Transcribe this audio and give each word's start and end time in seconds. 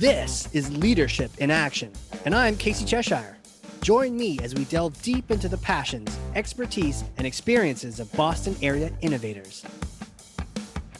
This 0.00 0.48
is 0.54 0.74
Leadership 0.74 1.30
in 1.40 1.50
Action, 1.50 1.92
and 2.24 2.34
I'm 2.34 2.56
Casey 2.56 2.86
Cheshire. 2.86 3.36
Join 3.82 4.16
me 4.16 4.38
as 4.42 4.54
we 4.54 4.64
delve 4.64 5.02
deep 5.02 5.30
into 5.30 5.46
the 5.46 5.58
passions, 5.58 6.18
expertise, 6.34 7.04
and 7.18 7.26
experiences 7.26 8.00
of 8.00 8.10
Boston 8.12 8.56
area 8.62 8.90
innovators. 9.02 9.62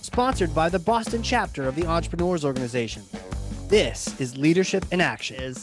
Sponsored 0.02 0.54
by 0.54 0.68
the 0.68 0.78
Boston 0.78 1.22
chapter 1.22 1.66
of 1.66 1.76
the 1.76 1.86
Entrepreneurs 1.86 2.44
Organization. 2.44 3.02
This 3.68 4.20
is 4.20 4.36
Leadership 4.36 4.84
in 4.92 5.00
Action. 5.00 5.54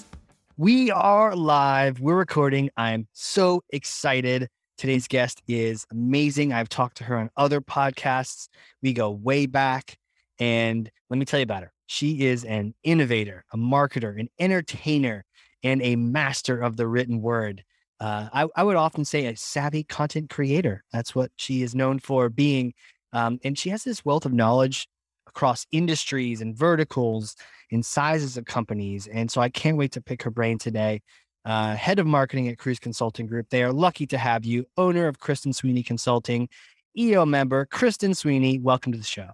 We 0.58 0.90
are 0.90 1.36
live. 1.36 2.00
We're 2.00 2.18
recording. 2.18 2.72
I'm 2.76 3.08
so 3.14 3.62
excited. 3.70 4.50
Today's 4.80 5.08
guest 5.08 5.44
is 5.48 5.86
amazing. 5.92 6.54
I've 6.54 6.70
talked 6.70 6.98
to 6.98 7.04
her 7.04 7.16
on 7.16 7.30
other 7.38 7.62
podcasts. 7.62 8.48
We 8.82 8.94
go 8.94 9.12
way 9.12 9.46
back. 9.46 9.96
And 10.40 10.90
let 11.12 11.20
me 11.20 11.26
tell 11.26 11.40
you 11.40 11.44
about 11.44 11.62
her. 11.62 11.72
She 11.88 12.26
is 12.26 12.44
an 12.44 12.76
innovator, 12.84 13.46
a 13.54 13.58
marketer, 13.58 14.20
an 14.20 14.30
entertainer, 14.40 15.26
and 15.64 15.82
a 15.82 15.96
master 15.96 16.60
of 16.60 16.78
the 16.78 16.88
written 16.88 17.22
word. 17.22 17.64
Uh, 18.00 18.30
I, 18.32 18.48
I, 18.56 18.64
would 18.64 18.76
often 18.76 19.06
say 19.06 19.26
a 19.26 19.36
savvy 19.36 19.84
content 19.84 20.30
creator. 20.30 20.84
That's 20.94 21.16
what 21.16 21.32
she 21.38 21.64
is 21.64 21.74
known 21.74 21.98
for 21.98 22.30
being. 22.30 22.74
Um, 23.12 23.40
and 23.44 23.58
she 23.58 23.70
has 23.70 23.84
this 23.84 24.06
wealth 24.06 24.26
of 24.26 24.34
knowledge 24.34 24.88
across 25.28 25.66
industries 25.72 26.42
and 26.42 26.56
verticals 26.56 27.36
and 27.72 27.84
sizes 27.84 28.38
of 28.38 28.46
companies. 28.46 29.08
And 29.08 29.32
so 29.32 29.42
I 29.42 29.50
can't 29.50 29.78
wait 29.78 29.94
to 29.94 30.02
pick 30.02 30.22
her 30.24 30.30
brain 30.30 30.60
today. 30.60 31.02
Uh, 31.44 31.76
head 31.76 31.98
of 31.98 32.06
marketing 32.06 32.50
at 32.50 32.58
Cruise 32.58 32.80
Consulting 32.80 33.26
Group. 33.26 33.48
They 33.50 33.64
are 33.64 33.72
lucky 33.72 34.06
to 34.08 34.18
have 34.18 34.46
you, 34.46 34.66
owner 34.78 35.08
of 35.08 35.20
Kristen 35.20 35.54
Sweeney 35.54 35.82
Consulting, 35.82 36.50
EO 36.98 37.26
member, 37.26 37.66
Kristen 37.66 38.14
Sweeney. 38.14 38.60
Welcome 38.60 38.92
to 38.92 38.98
the 38.98 39.04
show. 39.04 39.30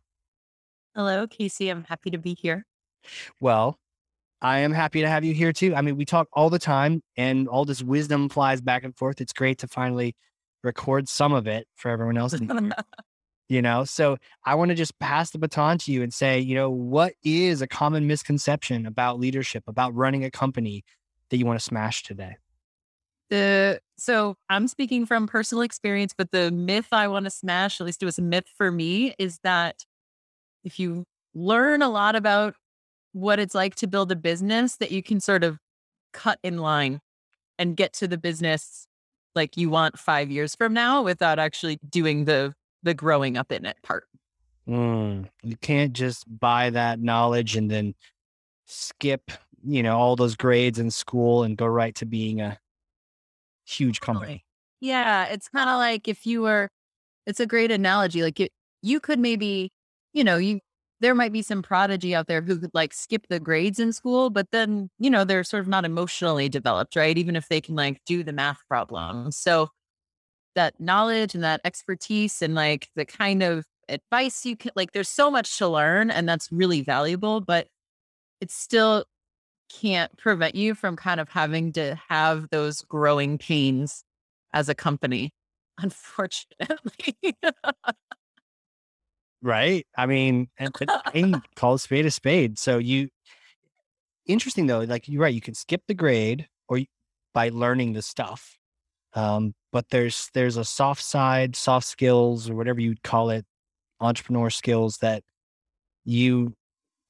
Hello, 0.95 1.25
Casey. 1.25 1.69
I'm 1.69 1.83
happy 1.85 2.11
to 2.11 2.17
be 2.17 2.35
here. 2.35 2.65
Well, 3.39 3.79
I 4.41 4.59
am 4.59 4.71
happy 4.73 5.01
to 5.01 5.09
have 5.09 5.23
you 5.23 5.33
here 5.33 5.51
too. 5.51 5.73
I 5.73 5.81
mean, 5.81 5.97
we 5.97 6.05
talk 6.05 6.27
all 6.33 6.49
the 6.49 6.59
time 6.59 7.01
and 7.17 7.47
all 7.47 7.65
this 7.65 7.81
wisdom 7.81 8.29
flies 8.29 8.61
back 8.61 8.83
and 8.83 8.95
forth. 8.95 9.21
It's 9.21 9.33
great 9.33 9.57
to 9.59 9.67
finally 9.67 10.15
record 10.63 11.09
some 11.09 11.33
of 11.33 11.47
it 11.47 11.65
for 11.75 11.89
everyone 11.89 12.17
else. 12.17 12.35
you 13.49 13.61
know, 13.61 13.85
so 13.85 14.17
I 14.45 14.55
want 14.55 14.69
to 14.69 14.75
just 14.75 14.99
pass 14.99 15.31
the 15.31 15.39
baton 15.39 15.77
to 15.79 15.91
you 15.91 16.03
and 16.03 16.13
say, 16.13 16.39
you 16.39 16.55
know, 16.55 16.69
what 16.69 17.13
is 17.23 17.61
a 17.61 17.67
common 17.67 18.05
misconception 18.05 18.85
about 18.85 19.19
leadership, 19.19 19.63
about 19.65 19.95
running 19.95 20.23
a 20.25 20.31
company 20.31 20.83
that 21.29 21.37
you 21.37 21.45
want 21.45 21.59
to 21.59 21.65
smash 21.65 22.03
today? 22.03 22.35
The 23.29 23.79
so 23.97 24.35
I'm 24.49 24.67
speaking 24.67 25.05
from 25.05 25.25
personal 25.25 25.63
experience, 25.63 26.13
but 26.15 26.31
the 26.31 26.51
myth 26.51 26.89
I 26.91 27.07
want 27.07 27.25
to 27.25 27.31
smash, 27.31 27.81
at 27.81 27.85
least 27.85 28.03
it 28.03 28.05
was 28.05 28.19
a 28.19 28.21
myth 28.21 28.45
for 28.57 28.69
me, 28.69 29.15
is 29.17 29.39
that 29.43 29.85
if 30.63 30.79
you 30.79 31.05
learn 31.33 31.81
a 31.81 31.89
lot 31.89 32.15
about 32.15 32.55
what 33.13 33.39
it's 33.39 33.55
like 33.55 33.75
to 33.75 33.87
build 33.87 34.11
a 34.11 34.15
business, 34.15 34.75
that 34.77 34.91
you 34.91 35.03
can 35.03 35.19
sort 35.19 35.43
of 35.43 35.57
cut 36.13 36.39
in 36.43 36.57
line 36.57 36.99
and 37.57 37.75
get 37.77 37.93
to 37.93 38.07
the 38.07 38.17
business 38.17 38.87
like 39.35 39.57
you 39.57 39.69
want 39.69 39.97
five 39.97 40.29
years 40.29 40.55
from 40.55 40.73
now 40.73 41.01
without 41.01 41.39
actually 41.39 41.79
doing 41.89 42.25
the 42.25 42.53
the 42.83 42.93
growing 42.93 43.37
up 43.37 43.51
in 43.51 43.65
it 43.65 43.77
part. 43.83 44.05
Mm, 44.67 45.27
you 45.41 45.55
can't 45.57 45.93
just 45.93 46.25
buy 46.39 46.69
that 46.69 46.99
knowledge 46.99 47.55
and 47.55 47.69
then 47.69 47.95
skip, 48.65 49.31
you 49.65 49.83
know, 49.83 49.97
all 49.97 50.15
those 50.15 50.35
grades 50.35 50.79
in 50.79 50.91
school 50.91 51.43
and 51.43 51.57
go 51.57 51.65
right 51.65 51.95
to 51.95 52.05
being 52.05 52.41
a 52.41 52.57
huge 53.65 53.99
company. 54.01 54.45
Yeah, 54.79 55.25
it's 55.25 55.47
kind 55.47 55.69
of 55.69 55.77
like 55.77 56.07
if 56.07 56.25
you 56.25 56.41
were. 56.41 56.69
It's 57.25 57.39
a 57.39 57.45
great 57.45 57.71
analogy. 57.71 58.21
Like 58.21 58.41
it, 58.41 58.51
you 58.81 58.99
could 58.99 59.17
maybe 59.17 59.71
you 60.13 60.23
know, 60.23 60.37
you 60.37 60.59
there 61.01 61.15
might 61.15 61.33
be 61.33 61.41
some 61.41 61.61
prodigy 61.61 62.15
out 62.15 62.27
there 62.27 62.41
who 62.41 62.57
could 62.59 62.71
like 62.73 62.93
skip 62.93 63.27
the 63.29 63.39
grades 63.39 63.79
in 63.79 63.91
school, 63.93 64.29
but 64.29 64.47
then, 64.51 64.89
you 64.99 65.09
know, 65.09 65.25
they're 65.25 65.43
sort 65.43 65.61
of 65.61 65.67
not 65.67 65.83
emotionally 65.85 66.47
developed, 66.49 66.95
right? 66.95 67.17
Even 67.17 67.35
if 67.35 67.49
they 67.49 67.59
can 67.61 67.75
like 67.75 67.99
do 68.05 68.23
the 68.23 68.31
math 68.33 68.59
problem. 68.69 69.31
So 69.31 69.69
that 70.55 70.79
knowledge 70.79 71.35
and 71.35 71.43
that 71.43 71.61
expertise 71.65 72.41
and 72.41 72.55
like 72.55 72.87
the 72.95 73.05
kind 73.05 73.43
of 73.43 73.65
advice 73.89 74.45
you 74.45 74.55
can 74.55 74.71
like 74.75 74.93
there's 74.93 75.09
so 75.09 75.29
much 75.29 75.57
to 75.57 75.67
learn 75.67 76.11
and 76.11 76.27
that's 76.29 76.51
really 76.51 76.81
valuable, 76.81 77.41
but 77.41 77.67
it 78.41 78.51
still 78.51 79.05
can't 79.73 80.15
prevent 80.17 80.55
you 80.55 80.75
from 80.75 80.95
kind 80.95 81.19
of 81.19 81.29
having 81.29 81.73
to 81.73 81.99
have 82.09 82.49
those 82.51 82.81
growing 82.81 83.37
pains 83.37 84.03
as 84.53 84.69
a 84.69 84.75
company, 84.75 85.31
unfortunately. 85.79 87.15
Right. 89.43 89.85
I 89.97 90.05
mean, 90.05 90.47
and, 90.57 90.73
and 91.13 91.41
call 91.55 91.73
a 91.73 91.79
spade 91.79 92.05
a 92.05 92.11
spade. 92.11 92.57
So 92.57 92.77
you, 92.77 93.09
interesting 94.25 94.67
though, 94.67 94.79
like 94.79 95.09
you're 95.09 95.21
right. 95.21 95.33
You 95.33 95.41
can 95.41 95.53
skip 95.53 95.81
the 95.87 95.93
grade 95.93 96.47
or 96.69 96.79
by 97.33 97.49
learning 97.49 97.93
the 97.93 98.01
stuff. 98.01 98.57
Um, 99.15 99.53
but 99.73 99.89
there's 99.89 100.29
there's 100.33 100.55
a 100.55 100.63
soft 100.63 101.03
side, 101.03 101.57
soft 101.57 101.85
skills, 101.85 102.49
or 102.49 102.55
whatever 102.55 102.79
you'd 102.79 103.03
call 103.03 103.29
it, 103.31 103.45
entrepreneur 103.99 104.49
skills 104.49 104.97
that 104.99 105.23
you 106.05 106.55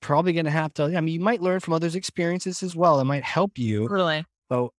probably 0.02 0.34
going 0.34 0.46
to 0.46 0.52
have 0.52 0.74
to. 0.74 0.84
I 0.84 1.02
mean, 1.02 1.14
you 1.14 1.20
might 1.20 1.42
learn 1.42 1.60
from 1.60 1.74
others' 1.74 1.96
experiences 1.96 2.64
as 2.64 2.76
well. 2.76 3.00
It 3.00 3.06
might 3.06 3.24
help 3.24 3.58
you. 3.58 3.88
Totally. 3.88 4.26
But 4.50 4.70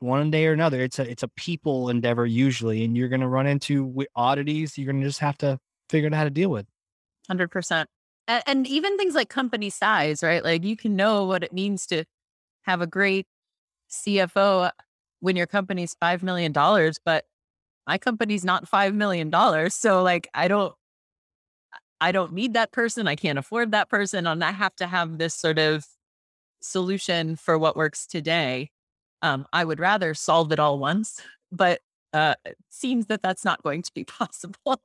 one 0.00 0.30
day 0.30 0.46
or 0.46 0.52
another, 0.52 0.80
it's 0.82 0.98
a 0.98 1.10
it's 1.10 1.22
a 1.22 1.28
people 1.28 1.88
endeavor 1.88 2.26
usually, 2.26 2.84
and 2.84 2.94
you're 2.94 3.08
going 3.08 3.22
to 3.22 3.28
run 3.28 3.46
into 3.46 4.04
oddities. 4.14 4.76
You're 4.76 4.92
going 4.92 5.00
to 5.00 5.08
just 5.08 5.20
have 5.20 5.38
to 5.38 5.58
figure 5.88 6.08
out 6.08 6.14
how 6.14 6.24
to 6.24 6.30
deal 6.30 6.50
with. 6.50 6.66
100%. 7.30 7.86
And, 8.26 8.42
and 8.46 8.66
even 8.66 8.96
things 8.96 9.14
like 9.14 9.28
company 9.28 9.70
size, 9.70 10.22
right? 10.22 10.42
Like 10.42 10.64
you 10.64 10.76
can 10.76 10.96
know 10.96 11.24
what 11.24 11.44
it 11.44 11.52
means 11.52 11.86
to 11.86 12.04
have 12.62 12.80
a 12.80 12.86
great 12.86 13.26
CFO 13.90 14.70
when 15.20 15.36
your 15.36 15.46
company's 15.46 15.94
$5 16.02 16.22
million, 16.22 16.52
but 17.04 17.24
my 17.86 17.98
company's 17.98 18.44
not 18.44 18.70
$5 18.70 18.94
million. 18.94 19.30
So 19.70 20.02
like, 20.02 20.28
I 20.34 20.48
don't, 20.48 20.74
I 22.00 22.12
don't 22.12 22.32
need 22.32 22.54
that 22.54 22.72
person. 22.72 23.08
I 23.08 23.16
can't 23.16 23.38
afford 23.38 23.72
that 23.72 23.88
person. 23.88 24.26
And 24.26 24.42
I 24.42 24.52
have 24.52 24.74
to 24.76 24.86
have 24.86 25.18
this 25.18 25.34
sort 25.34 25.58
of 25.58 25.84
solution 26.60 27.36
for 27.36 27.58
what 27.58 27.76
works 27.76 28.06
today. 28.06 28.70
Um, 29.22 29.46
I 29.52 29.64
would 29.64 29.80
rather 29.80 30.12
solve 30.14 30.52
it 30.52 30.58
all 30.58 30.78
once, 30.78 31.20
but 31.52 31.80
uh, 32.12 32.34
it 32.44 32.56
seems 32.70 33.06
that 33.06 33.22
that's 33.22 33.44
not 33.44 33.62
going 33.62 33.82
to 33.82 33.92
be 33.94 34.04
possible. 34.04 34.80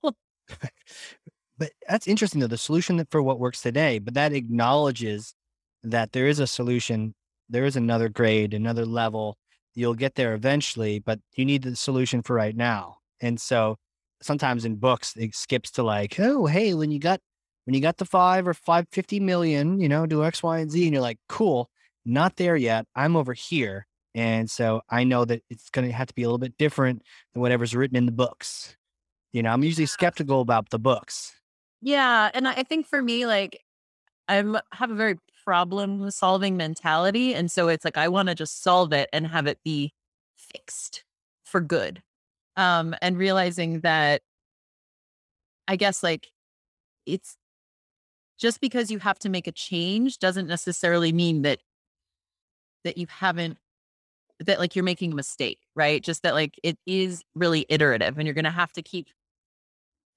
But 1.60 1.72
that's 1.88 2.08
interesting 2.08 2.40
though, 2.40 2.48
the 2.48 2.58
solution 2.58 3.06
for 3.12 3.22
what 3.22 3.40
works 3.40 3.62
today, 3.62 4.00
but 4.00 4.14
that 4.16 4.34
acknowledges 4.34 5.36
that 5.84 6.14
there 6.14 6.28
is 6.28 6.40
a 6.40 6.48
solution, 6.48 7.14
there 7.50 7.66
is 7.66 7.76
another 7.76 8.10
grade, 8.10 8.54
another 8.54 8.86
level. 8.86 9.38
You'll 9.76 9.94
get 9.94 10.16
there 10.16 10.34
eventually, 10.34 11.00
but 11.00 11.20
you 11.36 11.46
need 11.46 11.62
the 11.64 11.76
solution 11.76 12.24
for 12.24 12.34
right 12.36 12.56
now. 12.56 12.98
And 13.22 13.40
so 13.40 13.76
sometimes 14.22 14.66
in 14.66 14.78
books 14.78 15.16
it 15.18 15.36
skips 15.36 15.72
to 15.72 15.84
like, 15.84 16.20
oh, 16.20 16.46
hey, 16.46 16.74
when 16.74 16.92
you 16.92 17.00
got 17.00 17.20
when 17.66 17.76
you 17.76 17.82
got 17.82 17.98
the 17.98 18.06
five 18.06 18.48
or 18.48 18.54
five 18.54 18.86
fifty 18.92 19.20
million, 19.20 19.80
you 19.80 19.90
know, 19.90 20.06
do 20.06 20.24
X, 20.24 20.42
Y, 20.42 20.60
and 20.60 20.72
Z, 20.72 20.84
and 20.84 20.94
you're 20.94 21.02
like, 21.02 21.20
cool, 21.28 21.70
not 22.06 22.38
there 22.38 22.56
yet. 22.56 22.86
I'm 22.96 23.16
over 23.16 23.34
here. 23.34 23.86
And 24.16 24.50
so 24.50 24.82
I 24.90 25.04
know 25.04 25.26
that 25.26 25.44
it's 25.50 25.70
going 25.70 25.88
to 25.88 25.94
have 25.94 26.08
to 26.08 26.14
be 26.16 26.24
a 26.24 26.26
little 26.26 26.40
bit 26.40 26.58
different 26.58 27.04
than 27.34 27.42
whatever's 27.42 27.76
written 27.76 27.96
in 27.98 28.06
the 28.06 28.12
books. 28.12 28.76
You 29.34 29.44
know, 29.44 29.52
I'm 29.52 29.64
usually 29.64 29.86
skeptical 29.86 30.42
about 30.42 30.70
the 30.72 30.80
books. 30.80 31.34
Yeah, 31.82 32.30
and 32.34 32.48
I 32.48 32.64
think 32.64 32.88
for 32.88 33.02
me, 33.02 33.26
like, 33.26 33.62
I'm 34.30 34.58
have 34.74 34.92
a 34.92 34.96
very 34.96 35.18
problem 35.46 36.12
solving 36.12 36.58
mentality, 36.58 37.36
and 37.36 37.52
so 37.52 37.70
it's 37.70 37.86
like 37.86 37.98
I 37.98 38.10
want 38.10 38.30
to 38.30 38.36
just 38.36 38.64
solve 38.64 38.94
it 38.94 39.10
and 39.14 39.28
have 39.28 39.48
it 39.48 39.60
be 39.64 39.94
fixed 40.38 41.06
for 41.46 41.62
good. 41.62 42.04
Um, 42.58 42.96
and 43.02 43.18
realizing 43.18 43.82
that, 43.82 44.22
I 45.68 45.76
guess, 45.76 46.04
like, 46.04 46.28
it's 47.06 47.38
just 48.38 48.62
because 48.62 48.90
you 48.90 49.00
have 49.00 49.20
to 49.20 49.30
make 49.30 49.48
a 49.48 49.52
change 49.52 50.18
doesn't 50.20 50.48
necessarily 50.48 51.12
mean 51.12 51.42
that 51.44 51.60
that 52.84 52.98
you 52.98 53.08
haven't 53.10 53.58
that 54.42 54.60
like 54.60 54.76
you're 54.76 54.86
making 54.86 55.14
a 55.14 55.16
mistake, 55.16 55.60
right? 55.76 56.04
Just 56.04 56.24
that 56.24 56.34
like 56.36 56.56
it 56.64 56.78
is 56.88 57.24
really 57.36 57.66
iterative, 57.70 58.18
and 58.18 58.28
you're 58.28 58.36
gonna 58.36 58.52
have 58.52 58.74
to 58.74 58.84
keep 58.84 59.08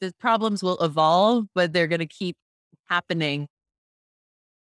the 0.03 0.13
problems 0.19 0.63
will 0.65 0.79
evolve, 0.79 1.47
but 1.55 1.73
they're 1.73 1.87
going 1.87 2.01
to 2.01 2.07
keep 2.07 2.37
happening 2.91 3.47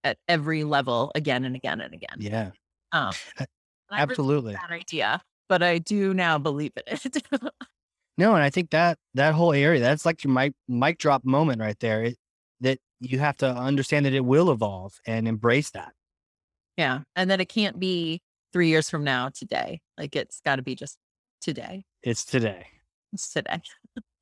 at 0.03 0.19
every 0.29 0.65
level 0.65 1.13
again 1.15 1.45
and 1.45 1.55
again 1.55 1.81
and 1.81 1.95
again. 1.95 2.17
Yeah. 2.19 2.51
Um, 2.91 3.13
absolutely. 3.93 4.55
That 4.55 4.71
idea, 4.71 5.23
but 5.49 5.63
I 5.63 5.79
do 5.79 6.13
now 6.13 6.39
believe 6.39 6.73
in 6.77 6.83
it. 6.87 7.23
no, 8.19 8.35
and 8.35 8.43
I 8.43 8.51
think 8.51 8.71
that 8.71 8.99
that 9.15 9.35
whole 9.35 9.53
area, 9.53 9.81
that's 9.81 10.05
like 10.05 10.25
your 10.25 10.33
mic 10.33 10.55
mic 10.67 10.99
drop 10.99 11.25
moment 11.25 11.61
right 11.61 11.79
there. 11.79 12.03
It, 12.03 12.17
that 12.61 12.79
you 12.99 13.21
have 13.21 13.37
to 13.37 13.49
understand 13.49 14.07
that 14.07 14.15
it 14.15 14.25
will 14.25 14.51
evolve 14.51 14.95
and 15.07 15.29
embrace 15.29 15.71
that. 15.71 15.93
Yeah, 16.77 17.01
and 17.15 17.31
that 17.31 17.41
it 17.41 17.49
can't 17.49 17.79
be 17.79 18.23
three 18.53 18.69
years 18.69 18.91
from 18.91 19.05
now 19.05 19.29
today. 19.29 19.81
Like 19.97 20.17
it's 20.17 20.41
got 20.41 20.57
to 20.57 20.63
be 20.63 20.75
just 20.75 20.99
today. 21.41 21.85
It's 22.03 22.25
today. 22.25 22.67
It's 23.13 23.33
today 23.33 23.63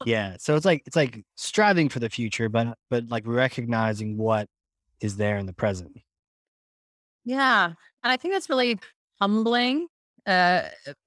yeah. 0.05 0.37
So 0.39 0.57
it's 0.57 0.65
like 0.65 0.83
it's 0.87 0.97
like 0.97 1.25
striving 1.37 1.89
for 1.89 1.99
the 1.99 2.11
future, 2.11 2.49
but 2.49 2.77
but 2.91 3.09
like 3.09 3.25
recognizing 3.27 4.17
what 4.17 4.49
is 5.01 5.17
there 5.17 5.37
in 5.39 5.47
the 5.47 5.53
present. 5.53 5.99
Yeah. 7.25 7.67
And 8.03 8.13
I 8.13 8.17
think 8.17 8.35
that's 8.35 8.49
really 8.49 8.79
humbling. 9.21 9.89
Uh, 10.27 10.63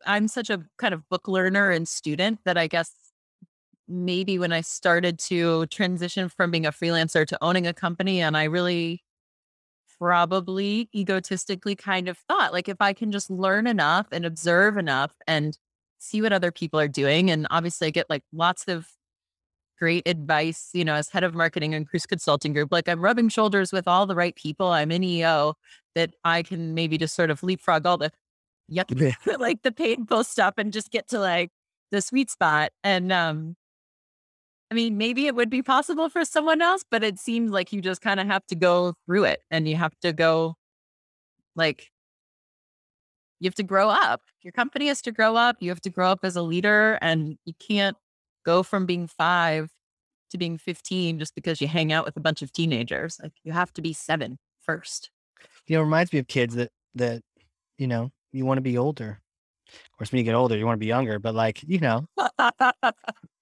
I'm 0.06 0.28
such 0.28 0.50
a 0.50 0.64
kind 0.78 0.94
of 0.94 1.08
book 1.10 1.28
learner 1.28 1.72
and 1.72 1.88
student 1.88 2.40
that 2.46 2.58
I 2.58 2.68
guess 2.68 2.94
maybe 3.88 4.38
when 4.38 4.54
I 4.54 4.62
started 4.62 5.18
to 5.20 5.66
transition 5.68 6.30
from 6.30 6.52
being 6.52 6.66
a 6.66 6.72
freelancer 6.72 7.26
to 7.28 7.38
owning 7.42 7.68
a 7.68 7.74
company, 7.74 8.22
and 8.22 8.38
I 8.38 8.46
really 8.46 9.04
probably 10.00 10.90
egotistically 10.96 11.76
kind 11.76 12.08
of 12.08 12.18
thought 12.18 12.54
like 12.54 12.70
if 12.70 12.78
I 12.80 12.94
can 12.94 13.12
just 13.12 13.30
learn 13.30 13.68
enough 13.68 14.08
and 14.12 14.26
observe 14.26 14.78
enough 14.78 15.12
and 15.28 15.58
see 16.00 16.22
what 16.22 16.34
other 16.34 16.52
people 16.52 16.80
are 16.80 16.88
doing, 16.88 17.30
and 17.30 17.48
obviously 17.52 17.88
I 17.88 17.92
get 17.92 18.10
like 18.10 18.24
lots 18.34 18.66
of 18.68 18.88
great 19.80 20.08
advice, 20.08 20.70
you 20.74 20.84
know, 20.84 20.94
as 20.96 21.10
head 21.10 21.24
of 21.24 21.34
marketing 21.34 21.74
and 21.74 21.88
Cruise 21.88 22.06
Consulting 22.06 22.54
Group. 22.54 22.72
Like 22.72 22.90
I'm 22.90 23.02
rubbing 23.02 23.30
shoulders 23.30 23.72
with 23.72 23.88
all 23.88 24.06
the 24.06 24.16
right 24.16 24.36
people. 24.36 24.68
I'm 24.68 24.92
in 24.92 25.04
EO 25.04 25.56
that 25.96 26.14
I 26.26 26.44
can 26.44 26.74
maybe 26.74 26.98
just 26.98 27.16
sort 27.16 27.32
of 27.32 27.42
leapfrog 27.44 27.86
all 27.86 27.98
the 27.98 28.12
yuck, 28.72 29.16
like 29.40 29.62
the 29.64 29.72
painful 29.72 30.24
stuff 30.24 30.56
and 30.58 30.74
just 30.74 30.92
get 30.92 31.08
to 31.10 31.20
like 31.20 31.52
the 31.92 32.02
sweet 32.02 32.30
spot. 32.30 32.72
And 32.84 33.12
um, 33.12 33.56
I 34.70 34.76
mean, 34.76 34.98
maybe 34.98 35.28
it 35.28 35.36
would 35.36 35.50
be 35.50 35.64
possible 35.64 36.10
for 36.10 36.26
someone 36.26 36.62
else, 36.62 36.84
but 36.90 37.04
it 37.04 37.18
seems 37.18 37.52
like 37.52 37.74
you 37.74 37.82
just 37.82 38.02
kind 38.02 38.20
of 38.20 38.28
have 38.28 38.46
to 38.48 38.56
go 38.56 38.94
through 39.06 39.24
it 39.24 39.42
and 39.50 39.68
you 39.68 39.76
have 39.78 39.98
to 40.02 40.14
go 40.14 40.56
like 41.56 41.90
you 43.40 43.48
have 43.48 43.56
to 43.56 43.64
grow 43.64 43.90
up. 43.90 44.22
Your 44.42 44.52
company 44.52 44.88
has 44.88 45.02
to 45.04 45.12
grow 45.12 45.36
up. 45.36 45.58
You 45.60 45.70
have 45.70 45.82
to 45.82 45.90
grow 45.90 46.12
up 46.12 46.20
as 46.24 46.36
a 46.36 46.42
leader 46.42 46.98
and 47.02 47.38
you 47.46 47.54
can't 47.60 47.98
go 48.46 48.64
from 48.64 48.86
being 48.86 49.08
five 49.08 49.70
to 50.32 50.38
being 50.38 50.58
15 50.58 51.20
just 51.20 51.36
because 51.36 51.62
you 51.62 51.68
hang 51.68 51.92
out 51.92 52.06
with 52.06 52.18
a 52.18 52.20
bunch 52.20 52.42
of 52.42 52.52
teenagers. 52.52 53.20
Like 53.22 53.34
you 53.44 53.52
have 53.52 53.74
to 53.74 53.82
be 53.82 53.94
seven 53.94 54.38
first. 54.62 55.10
You 55.68 55.76
know, 55.76 55.82
it 55.82 55.86
reminds 55.86 56.14
me 56.14 56.20
of 56.20 56.28
kids 56.28 56.56
that 56.56 56.72
that, 56.96 57.22
you 57.78 57.88
know, 57.88 58.12
you 58.32 58.46
want 58.46 58.58
to 58.58 58.62
be 58.62 58.78
older. 58.78 59.22
Of 59.68 59.98
course, 59.98 60.12
when 60.12 60.20
you 60.20 60.26
get 60.26 60.36
older, 60.36 60.58
you 60.58 60.66
want 60.66 60.76
to 60.76 60.80
be 60.80 60.88
younger, 60.88 61.20
but 61.20 61.36
like, 61.36 61.62
you 61.68 61.80
know, 61.80 62.06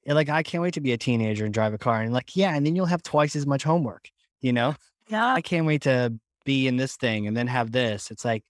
like 0.06 0.30
I 0.30 0.44
can't 0.44 0.62
wait 0.62 0.74
to 0.74 0.82
be 0.82 0.92
a 0.92 0.98
teenager 0.98 1.46
and 1.46 1.54
drive 1.54 1.74
a 1.74 1.78
car. 1.78 2.02
And 2.02 2.14
like, 2.14 2.36
yeah, 2.36 2.54
and 2.56 2.66
then 2.66 2.76
you'll 2.76 2.86
have 2.86 3.04
twice 3.04 3.36
as 3.36 3.48
much 3.48 3.64
homework, 3.64 4.10
you 4.42 4.54
know? 4.54 4.76
Yeah. 5.08 5.34
I 5.34 5.42
can't 5.42 5.66
wait 5.66 5.84
to 5.84 6.14
be 6.44 6.68
in 6.68 6.76
this 6.76 6.98
thing 6.98 7.28
and 7.28 7.36
then 7.36 7.48
have 7.48 7.72
this. 7.72 8.12
It's 8.12 8.26
like, 8.26 8.44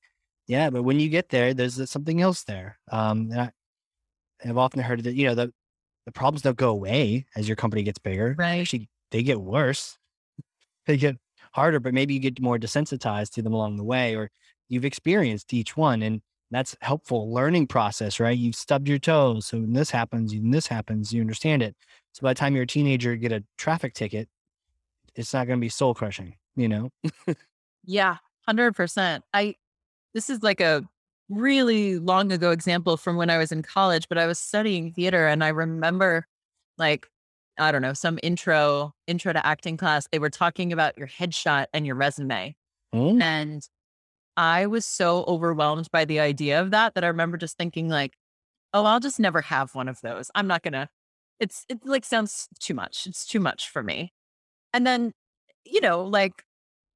yeah, 0.48 0.70
but 0.70 0.84
when 0.84 1.00
you 1.00 1.10
get 1.10 1.30
there, 1.30 1.54
there's 1.54 1.90
something 1.90 2.22
else 2.22 2.44
there. 2.44 2.80
Um, 2.92 3.30
and 3.32 3.42
I, 3.42 3.52
I've 4.46 4.58
often 4.58 4.82
heard 4.82 5.04
that, 5.04 5.14
you 5.14 5.28
know, 5.28 5.36
the 5.36 5.54
the 6.06 6.12
problems 6.14 6.42
don't 6.42 6.56
go 6.56 6.70
away 6.70 7.26
as 7.36 7.50
your 7.50 7.58
company 7.58 7.84
gets 7.84 8.00
bigger. 8.00 8.34
Right. 8.38 8.62
Actually, 8.62 8.88
they 9.12 9.24
get 9.24 9.42
worse. 9.42 9.98
they 10.86 10.96
get 10.96 11.18
harder, 11.52 11.82
but 11.82 11.94
maybe 11.94 12.14
you 12.14 12.22
get 12.22 12.42
more 12.42 12.58
desensitized 12.58 13.32
to 13.32 13.42
them 13.42 13.54
along 13.54 13.76
the 13.76 13.84
way, 13.84 14.16
or 14.16 14.32
you've 14.70 14.86
experienced 14.86 15.54
each 15.54 15.76
one. 15.76 16.02
And 16.02 16.22
that's 16.50 16.78
helpful 16.82 17.34
learning 17.34 17.68
process, 17.68 18.22
right? 18.22 18.38
You've 18.38 18.56
stubbed 18.56 18.88
your 18.88 19.00
toes. 19.00 19.48
So 19.48 19.58
when 19.58 19.74
this 19.74 19.90
happens, 19.90 20.34
when 20.34 20.52
this 20.52 20.68
happens, 20.68 21.12
you 21.12 21.20
understand 21.20 21.62
it. 21.62 21.76
So 22.14 22.22
by 22.22 22.32
the 22.32 22.40
time 22.40 22.56
you're 22.56 22.64
a 22.64 22.68
teenager, 22.68 23.12
you 23.12 23.18
get 23.18 23.34
a 23.34 23.44
traffic 23.58 23.94
ticket, 23.94 24.30
it's 25.14 25.34
not 25.34 25.46
going 25.46 25.60
to 25.60 25.62
be 25.62 25.68
soul 25.68 25.94
crushing, 25.94 26.36
you 26.56 26.70
know? 26.70 26.90
yeah, 27.86 28.18
100%. 28.48 29.22
I, 29.34 29.56
this 30.18 30.32
is 30.32 30.42
like 30.42 30.60
a 30.60 30.84
really 31.30 32.00
long 32.00 32.32
ago 32.32 32.50
example 32.50 32.98
from 32.98 33.18
when 33.18 33.30
I 33.30 33.38
was 33.38 33.52
in 33.52 33.62
college, 33.62 34.10
but 34.10 34.18
I 34.18 34.26
was 34.26 34.40
studying 34.40 34.92
theater 34.92 35.28
and 35.28 35.44
I 35.44 35.50
remember 35.50 36.26
like, 36.80 37.08
I 37.60 37.72
don't 37.72 37.84
know, 37.84 37.94
some 37.94 38.18
intro, 38.24 38.96
intro 39.06 39.32
to 39.32 39.46
acting 39.46 39.78
class. 39.78 40.08
They 40.12 40.18
were 40.18 40.32
talking 40.32 40.74
about 40.74 40.98
your 40.98 41.08
headshot 41.08 41.68
and 41.72 41.86
your 41.86 41.96
resume. 41.96 42.56
Mm. 42.96 43.22
And 43.22 43.70
I 44.38 44.66
was 44.66 44.86
so 44.86 45.24
overwhelmed 45.28 45.88
by 45.92 46.04
the 46.04 46.20
idea 46.20 46.60
of 46.62 46.72
that 46.72 46.96
that 46.96 47.04
I 47.04 47.08
remember 47.08 47.38
just 47.38 47.56
thinking 47.56 47.88
like, 47.88 48.16
oh, 48.74 48.86
I'll 48.86 49.00
just 49.00 49.20
never 49.20 49.42
have 49.42 49.76
one 49.76 49.88
of 49.88 50.02
those. 50.02 50.32
I'm 50.34 50.48
not 50.48 50.64
gonna, 50.64 50.90
it's, 51.40 51.64
it 51.70 51.86
like 51.86 52.06
sounds 52.06 52.48
too 52.60 52.74
much. 52.74 53.06
It's 53.06 53.24
too 53.24 53.40
much 53.40 53.70
for 53.70 53.84
me. 53.84 54.14
And 54.74 54.88
then, 54.88 55.12
you 55.64 55.80
know, 55.80 56.02
like 56.02 56.44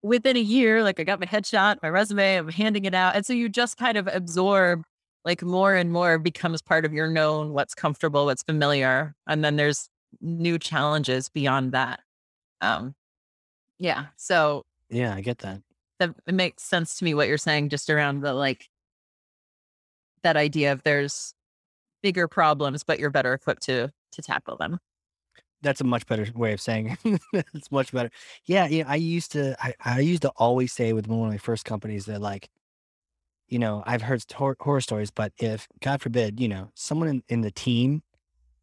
within 0.04 0.38
a 0.38 0.42
year, 0.42 0.84
like 0.84 1.00
I 1.00 1.04
got 1.04 1.20
my 1.20 1.26
headshot, 1.26 1.78
my 1.82 1.90
resume, 1.90 2.38
I'm 2.38 2.50
handing 2.50 2.86
it 2.86 2.94
out. 2.94 3.16
And 3.16 3.26
so 3.26 3.34
you 3.34 3.50
just 3.50 3.78
kind 3.78 3.98
of 3.98 4.08
absorb 4.08 4.84
like 5.24 5.44
more 5.44 5.76
and 5.76 5.92
more 5.92 6.18
becomes 6.18 6.62
part 6.62 6.86
of 6.86 6.94
your 6.94 7.08
known, 7.08 7.54
what's 7.54 7.76
comfortable, 7.76 8.26
what's 8.26 8.44
familiar. 8.44 9.14
And 9.28 9.44
then 9.44 9.56
there's 9.56 9.90
new 10.20 10.58
challenges 10.58 11.30
beyond 11.30 11.74
that. 11.74 12.00
Um, 12.62 12.96
yeah. 13.78 14.08
So 14.18 14.64
yeah, 14.90 15.16
I 15.16 15.22
get 15.22 15.40
that. 15.40 15.62
That 16.00 16.16
it 16.28 16.34
makes 16.34 16.64
sense 16.64 16.98
to 16.98 17.06
me 17.06 17.14
what 17.14 17.28
you're 17.28 17.38
saying 17.38 17.70
just 17.70 17.90
around 17.90 18.22
the 18.22 18.34
like 18.34 18.68
that 20.24 20.38
idea 20.38 20.72
of 20.72 20.84
there's 20.84 21.34
bigger 22.02 22.28
problems, 22.28 22.84
but 22.84 23.00
you're 23.00 23.12
better 23.12 23.34
equipped 23.34 23.64
to 23.64 23.92
to 24.14 24.22
tackle 24.22 24.58
them 24.58 24.80
that's 25.62 25.82
a 25.82 25.84
much 25.84 26.06
better 26.08 26.28
way 26.36 26.54
of 26.54 26.62
saying 26.62 26.98
it. 27.04 27.22
it's 27.54 27.72
much 27.72 27.92
better. 27.92 28.10
Yeah, 28.46 28.68
yeah. 28.68 28.84
I 28.88 28.96
used 28.96 29.32
to 29.34 29.56
I, 29.64 29.74
I 29.84 30.00
used 30.00 30.24
to 30.24 30.30
always 30.38 30.74
say 30.74 30.94
with 30.94 31.08
one 31.08 31.28
of 31.28 31.32
my 31.32 31.38
first 31.38 31.66
companies 31.66 32.06
that 32.06 32.22
like, 32.22 32.50
you 33.48 33.60
know, 33.60 33.84
I've 33.86 34.02
heard 34.02 34.24
horror, 34.32 34.56
horror 34.60 34.82
stories, 34.82 35.12
but 35.12 35.34
if 35.38 35.68
God 35.82 36.02
forbid, 36.02 36.40
you 36.40 36.48
know, 36.48 36.70
someone 36.74 37.08
in, 37.08 37.24
in 37.30 37.42
the 37.42 37.52
team, 37.52 38.02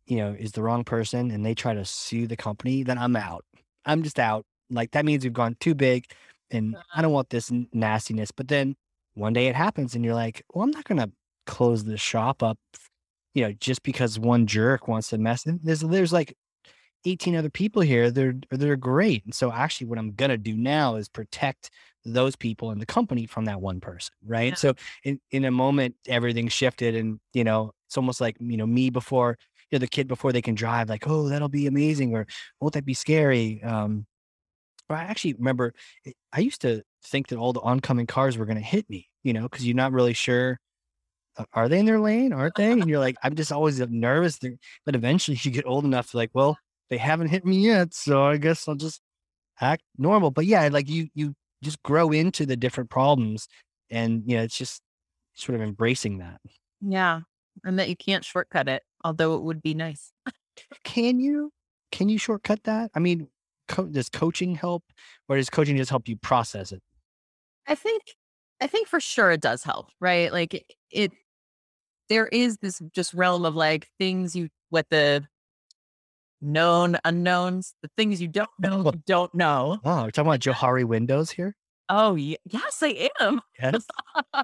you 0.06 0.16
know, 0.16 0.34
is 0.38 0.52
the 0.52 0.62
wrong 0.62 0.84
person 0.84 1.30
and 1.30 1.44
they 1.44 1.54
try 1.54 1.74
to 1.74 1.84
sue 1.84 2.26
the 2.26 2.36
company, 2.36 2.82
then 2.82 2.98
I'm 2.98 3.16
out. 3.16 3.44
I'm 3.84 4.02
just 4.02 4.18
out. 4.18 4.44
Like 4.70 4.90
that 4.92 5.04
means 5.04 5.24
we've 5.24 5.32
gone 5.32 5.56
too 5.60 5.74
big 5.74 6.06
and 6.50 6.76
I 6.94 7.02
don't 7.02 7.06
uh-huh. 7.06 7.14
want 7.14 7.30
this 7.30 7.52
nastiness. 7.72 8.30
But 8.30 8.48
then 8.48 8.76
one 9.14 9.32
day 9.32 9.46
it 9.46 9.54
happens 9.54 9.94
and 9.94 10.04
you're 10.04 10.14
like, 10.14 10.44
well, 10.52 10.64
I'm 10.64 10.70
not 10.70 10.84
gonna 10.84 11.10
close 11.46 11.84
the 11.84 11.96
shop 11.96 12.42
up, 12.42 12.58
you 13.34 13.42
know, 13.42 13.52
just 13.52 13.82
because 13.82 14.18
one 14.18 14.46
jerk 14.46 14.88
wants 14.88 15.10
to 15.10 15.18
mess. 15.18 15.44
There's 15.46 15.80
there's 15.80 16.12
like 16.12 16.34
18 17.04 17.36
other 17.36 17.50
people 17.50 17.82
here. 17.82 18.10
They're 18.10 18.34
they're 18.50 18.76
great. 18.76 19.24
And 19.24 19.34
so 19.34 19.52
actually 19.52 19.88
what 19.88 19.98
I'm 19.98 20.12
gonna 20.12 20.38
do 20.38 20.56
now 20.56 20.96
is 20.96 21.08
protect 21.08 21.70
those 22.04 22.36
people 22.36 22.70
in 22.70 22.78
the 22.78 22.86
company 22.86 23.26
from 23.26 23.44
that 23.46 23.60
one 23.60 23.80
person. 23.80 24.14
Right. 24.26 24.50
Yeah. 24.50 24.54
So 24.54 24.74
in, 25.04 25.20
in 25.30 25.44
a 25.44 25.50
moment 25.50 25.96
everything 26.06 26.48
shifted 26.48 26.94
and 26.94 27.20
you 27.32 27.44
know, 27.44 27.72
it's 27.86 27.96
almost 27.96 28.20
like, 28.20 28.36
you 28.40 28.56
know, 28.56 28.66
me 28.66 28.90
before 28.90 29.38
you 29.70 29.78
know, 29.78 29.80
the 29.80 29.88
kid 29.88 30.08
before 30.08 30.32
they 30.32 30.42
can 30.42 30.54
drive, 30.54 30.88
like, 30.88 31.06
oh, 31.06 31.28
that'll 31.28 31.48
be 31.48 31.66
amazing, 31.66 32.14
or 32.14 32.26
won't 32.60 32.72
that 32.74 32.86
be 32.86 32.94
scary? 32.94 33.62
Um, 33.62 34.06
or 34.88 34.96
I 34.96 35.02
actually 35.02 35.34
remember 35.34 35.74
I 36.32 36.40
used 36.40 36.62
to 36.62 36.82
think 37.04 37.28
that 37.28 37.38
all 37.38 37.52
the 37.52 37.60
oncoming 37.60 38.06
cars 38.06 38.38
were 38.38 38.46
going 38.46 38.56
to 38.56 38.64
hit 38.64 38.88
me, 38.88 39.08
you 39.22 39.32
know, 39.32 39.42
because 39.42 39.66
you're 39.66 39.76
not 39.76 39.92
really 39.92 40.14
sure 40.14 40.58
uh, 41.36 41.44
are 41.52 41.68
they 41.68 41.78
in 41.78 41.86
their 41.86 42.00
lane, 42.00 42.32
aren't 42.32 42.56
they? 42.56 42.72
And 42.72 42.88
you're 42.88 42.98
like, 42.98 43.16
I'm 43.22 43.36
just 43.36 43.52
always 43.52 43.78
nervous. 43.80 44.38
But 44.84 44.94
eventually 44.94 45.38
you 45.42 45.50
get 45.50 45.66
old 45.66 45.84
enough 45.84 46.10
to 46.10 46.16
like, 46.16 46.30
well, 46.34 46.58
they 46.90 46.98
haven't 46.98 47.28
hit 47.28 47.44
me 47.44 47.58
yet, 47.58 47.94
so 47.94 48.24
I 48.24 48.36
guess 48.36 48.68
I'll 48.68 48.74
just 48.74 49.00
act 49.60 49.82
normal. 49.96 50.30
But 50.30 50.46
yeah, 50.46 50.68
like 50.70 50.88
you 50.88 51.08
you 51.14 51.34
just 51.62 51.82
grow 51.82 52.10
into 52.10 52.46
the 52.46 52.56
different 52.56 52.90
problems 52.90 53.48
and 53.90 54.22
you 54.26 54.36
know, 54.36 54.42
it's 54.42 54.56
just 54.56 54.82
sort 55.34 55.56
of 55.56 55.62
embracing 55.62 56.18
that. 56.18 56.40
Yeah. 56.80 57.20
And 57.64 57.78
that 57.78 57.88
you 57.88 57.96
can't 57.96 58.24
shortcut 58.24 58.68
it, 58.68 58.82
although 59.04 59.34
it 59.34 59.42
would 59.42 59.62
be 59.62 59.74
nice. 59.74 60.12
Can 60.84 61.18
you? 61.18 61.52
Can 61.90 62.08
you 62.08 62.18
shortcut 62.18 62.64
that? 62.64 62.90
I 62.94 62.98
mean, 62.98 63.28
co- 63.68 63.86
does 63.86 64.08
coaching 64.08 64.54
help 64.54 64.84
or 65.28 65.36
does 65.36 65.50
coaching 65.50 65.76
just 65.76 65.90
help 65.90 66.08
you 66.08 66.16
process 66.16 66.72
it? 66.72 66.82
I 67.66 67.74
think 67.74 68.02
I 68.60 68.66
think 68.66 68.88
for 68.88 69.00
sure 69.00 69.30
it 69.30 69.40
does 69.40 69.62
help, 69.62 69.90
right? 70.00 70.32
Like 70.32 70.54
it, 70.54 70.64
it 70.90 71.12
there 72.08 72.26
is 72.28 72.58
this 72.58 72.80
just 72.94 73.14
realm 73.14 73.44
of 73.44 73.54
like 73.54 73.88
things 73.98 74.34
you 74.34 74.48
what 74.70 74.86
the 74.90 75.26
known 76.40 76.98
unknowns, 77.04 77.74
the 77.82 77.90
things 77.96 78.20
you 78.20 78.28
don't 78.28 78.48
know, 78.58 78.84
you 78.84 79.02
don't 79.06 79.34
know. 79.34 79.78
Oh, 79.84 80.04
we're 80.04 80.10
talking 80.10 80.28
about 80.28 80.40
Johari 80.40 80.84
Windows 80.84 81.30
here. 81.30 81.54
Oh, 81.88 82.16
yes, 82.16 82.82
I 82.82 83.10
am. 83.20 83.40
Yes. 83.60 83.86
Uh 84.34 84.42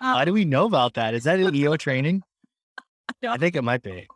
How 0.00 0.24
do 0.24 0.32
we 0.32 0.44
know 0.44 0.66
about 0.66 0.94
that? 0.94 1.14
Is 1.14 1.24
that 1.24 1.40
in 1.40 1.54
EO 1.54 1.76
training? 1.76 2.22
I, 3.24 3.28
I 3.28 3.36
think 3.36 3.56
it 3.56 3.62
might 3.62 3.82
be. 3.82 4.06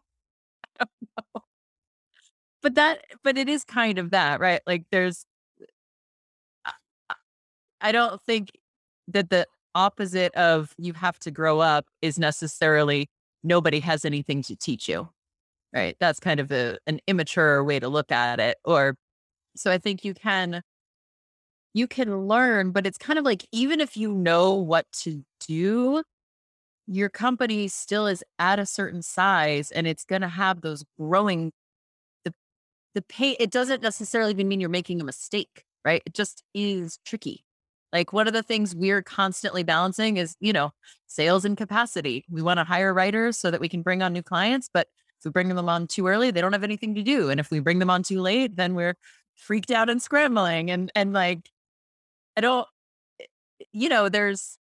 But 2.63 2.75
that, 2.75 3.03
but 3.23 3.39
it 3.39 3.49
is 3.49 3.65
kind 3.65 3.99
of 3.99 4.11
that, 4.11 4.41
right? 4.41 4.61
Like 4.67 4.85
there's, 4.91 5.25
uh, 6.67 6.73
uh, 7.11 7.15
I 7.81 7.93
don't 7.93 8.21
think 8.23 8.51
that 9.09 9.31
the 9.31 9.47
opposite 9.75 10.35
of 10.35 10.75
you 10.77 10.93
have 10.95 11.19
to 11.21 11.31
grow 11.31 11.61
up 11.61 11.87
is 12.03 12.19
necessarily 12.19 13.09
nobody 13.45 13.81
has 13.81 14.05
anything 14.05 14.43
to 14.43 14.57
teach 14.57 14.89
you 14.89 15.09
right? 15.73 15.97
That's 16.01 16.21
kind 16.21 16.41
of 16.41 16.51
a, 16.53 16.79
an 16.87 17.01
immature 17.07 17.63
way 17.65 17.81
to 17.81 17.89
look 17.89 18.13
at 18.13 18.41
it. 18.41 18.59
Or 18.65 18.97
so 19.57 19.71
I 19.73 19.79
think 19.79 20.05
you 20.05 20.15
can 20.15 20.63
you 21.75 21.87
can 21.87 22.27
learn, 22.27 22.73
but 22.73 22.87
it's 22.87 22.99
kind 22.99 23.19
of 23.19 23.25
like 23.25 23.47
even 23.53 23.81
if 23.81 23.97
you 23.97 24.13
know 24.13 24.55
what 24.55 24.87
to 24.93 25.25
do, 25.47 26.03
your 26.87 27.09
company 27.11 27.69
still 27.69 28.07
is 28.07 28.25
at 28.39 28.59
a 28.59 28.67
certain 28.67 29.03
size 29.03 29.71
and 29.71 29.87
it's 29.87 30.05
going 30.05 30.23
to 30.23 30.29
have 30.29 30.63
those 30.63 30.85
growing 30.99 31.53
the 32.25 32.33
the 32.95 33.03
pay 33.03 33.33
it 33.33 33.51
doesn't 33.51 33.83
necessarily 33.83 34.33
even 34.33 34.49
mean 34.49 34.61
you're 34.61 34.71
making 34.71 35.01
a 35.01 35.05
mistake, 35.05 35.65
right? 35.85 36.03
It 36.07 36.15
just 36.15 36.43
is 36.55 36.99
tricky. 37.05 37.45
Like 37.93 38.13
one 38.13 38.27
of 38.29 38.35
the 38.35 38.43
things 38.43 38.75
we're 38.77 39.03
constantly 39.03 39.63
balancing 39.63 40.19
is, 40.19 40.37
you 40.41 40.53
know, 40.53 40.73
sales 41.07 41.45
and 41.45 41.57
capacity. 41.57 42.25
We 42.31 42.43
want 42.43 42.59
to 42.59 42.65
hire 42.65 42.93
writers 42.95 43.39
so 43.39 43.51
that 43.51 43.61
we 43.61 43.69
can 43.69 43.83
bring 43.83 44.03
on 44.03 44.13
new 44.13 44.23
clients, 44.23 44.69
but 44.73 44.89
if 45.19 45.25
we 45.25 45.31
bring 45.31 45.49
them 45.49 45.69
on 45.69 45.87
too 45.87 46.07
early, 46.07 46.31
they 46.31 46.41
don't 46.41 46.53
have 46.53 46.65
anything 46.65 46.95
to 46.95 47.03
do. 47.03 47.31
And 47.31 47.41
if 47.41 47.51
we 47.51 47.61
bring 47.61 47.79
them 47.79 47.91
on 47.91 48.03
too 48.03 48.21
late, 48.21 48.57
then 48.57 48.75
we're 48.75 48.95
freaked 49.35 49.71
out 49.71 49.91
and 49.91 50.01
scrambling. 50.03 50.71
And 50.71 50.91
and 50.95 51.13
like 51.13 51.51
I 52.37 52.41
don't 52.41 52.67
eh, 53.21 53.27
you 53.73 53.89
know, 53.89 54.09
there's 54.09 54.59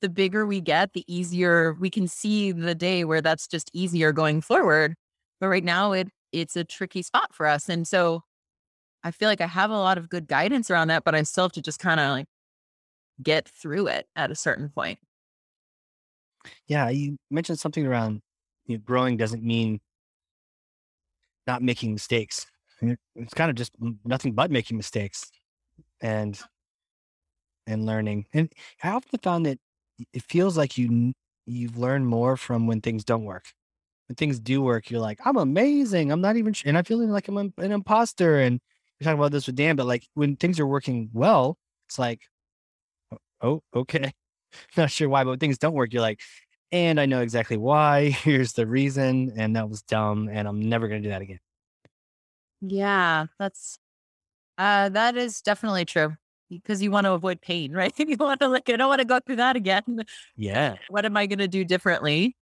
the 0.00 0.08
bigger 0.08 0.46
we 0.46 0.60
get, 0.60 0.92
the 0.92 1.04
easier 1.12 1.74
we 1.80 1.90
can 1.90 2.06
see 2.08 2.52
the 2.52 2.74
day 2.74 3.04
where 3.04 3.22
that's 3.22 3.48
just 3.48 3.70
easier 3.72 4.12
going 4.12 4.40
forward. 4.40 4.94
But 5.40 5.48
right 5.48 5.64
now 5.64 5.92
it 5.92 6.08
it's 6.32 6.56
a 6.56 6.64
tricky 6.64 7.02
spot 7.02 7.34
for 7.34 7.46
us. 7.46 7.68
And 7.68 7.86
so 7.86 8.22
I 9.04 9.10
feel 9.10 9.28
like 9.28 9.40
I 9.40 9.46
have 9.46 9.70
a 9.70 9.74
lot 9.78 9.98
of 9.98 10.08
good 10.08 10.26
guidance 10.28 10.70
around 10.70 10.88
that, 10.88 11.04
but 11.04 11.14
I 11.14 11.22
still 11.22 11.44
have 11.44 11.52
to 11.52 11.62
just 11.62 11.78
kind 11.80 12.00
of 12.00 12.10
like 12.10 12.26
get 13.22 13.48
through 13.48 13.88
it 13.88 14.06
at 14.16 14.30
a 14.30 14.34
certain 14.34 14.70
point. 14.70 14.98
Yeah, 16.68 16.88
you 16.90 17.16
mentioned 17.30 17.58
something 17.58 17.86
around 17.86 18.20
you 18.66 18.76
know, 18.76 18.82
growing 18.84 19.16
doesn't 19.16 19.42
mean 19.42 19.80
not 21.46 21.62
making 21.62 21.92
mistakes. 21.92 22.46
It's 23.16 23.34
kind 23.34 23.50
of 23.50 23.56
just 23.56 23.72
nothing 24.04 24.32
but 24.32 24.50
making 24.50 24.76
mistakes 24.76 25.30
and 26.00 26.38
and 27.66 27.86
learning. 27.86 28.26
And 28.32 28.52
I 28.82 28.90
often 28.90 29.18
found 29.20 29.46
that 29.46 29.58
it 30.12 30.22
feels 30.22 30.56
like 30.56 30.76
you 30.76 31.12
you've 31.46 31.76
learned 31.76 32.06
more 32.06 32.36
from 32.36 32.66
when 32.66 32.80
things 32.80 33.04
don't 33.04 33.24
work. 33.24 33.44
When 34.08 34.16
things 34.16 34.38
do 34.38 34.62
work, 34.62 34.90
you're 34.90 35.00
like, 35.00 35.18
I'm 35.24 35.36
amazing. 35.36 36.12
I'm 36.12 36.20
not 36.20 36.36
even, 36.36 36.52
sure. 36.52 36.68
and 36.68 36.76
I'm 36.76 36.84
feeling 36.84 37.10
like 37.10 37.28
I'm 37.28 37.36
an 37.38 37.72
imposter. 37.72 38.40
And 38.40 38.60
we're 39.00 39.04
talking 39.04 39.18
about 39.18 39.32
this 39.32 39.46
with 39.46 39.56
Dan, 39.56 39.76
but 39.76 39.86
like 39.86 40.06
when 40.14 40.36
things 40.36 40.60
are 40.60 40.66
working 40.66 41.10
well, 41.12 41.56
it's 41.88 41.98
like, 41.98 42.20
oh, 43.40 43.62
okay. 43.74 44.12
Not 44.76 44.90
sure 44.90 45.08
why, 45.08 45.24
but 45.24 45.30
when 45.30 45.38
things 45.38 45.58
don't 45.58 45.74
work, 45.74 45.92
you're 45.92 46.02
like, 46.02 46.20
and 46.72 47.00
I 47.00 47.06
know 47.06 47.20
exactly 47.20 47.56
why. 47.56 48.10
Here's 48.24 48.52
the 48.52 48.66
reason. 48.66 49.32
And 49.36 49.56
that 49.56 49.68
was 49.68 49.82
dumb. 49.82 50.28
And 50.30 50.46
I'm 50.48 50.60
never 50.60 50.88
going 50.88 51.02
to 51.02 51.08
do 51.08 51.12
that 51.12 51.22
again. 51.22 51.40
Yeah, 52.60 53.26
that's, 53.38 53.78
uh, 54.56 54.88
that 54.90 55.16
is 55.16 55.40
definitely 55.42 55.84
true 55.84 56.16
because 56.48 56.82
you 56.82 56.90
want 56.90 57.04
to 57.04 57.12
avoid 57.12 57.40
pain, 57.40 57.72
right? 57.76 57.92
you 57.98 58.16
want 58.18 58.40
to 58.40 58.48
like, 58.48 58.68
I 58.68 58.76
don't 58.76 58.88
want 58.88 59.00
to 59.00 59.06
go 59.06 59.20
through 59.20 59.36
that 59.36 59.56
again. 59.56 60.04
Yeah. 60.36 60.76
What 60.88 61.04
am 61.04 61.16
I 61.16 61.26
going 61.26 61.38
to 61.38 61.48
do 61.48 61.64
differently? 61.64 62.36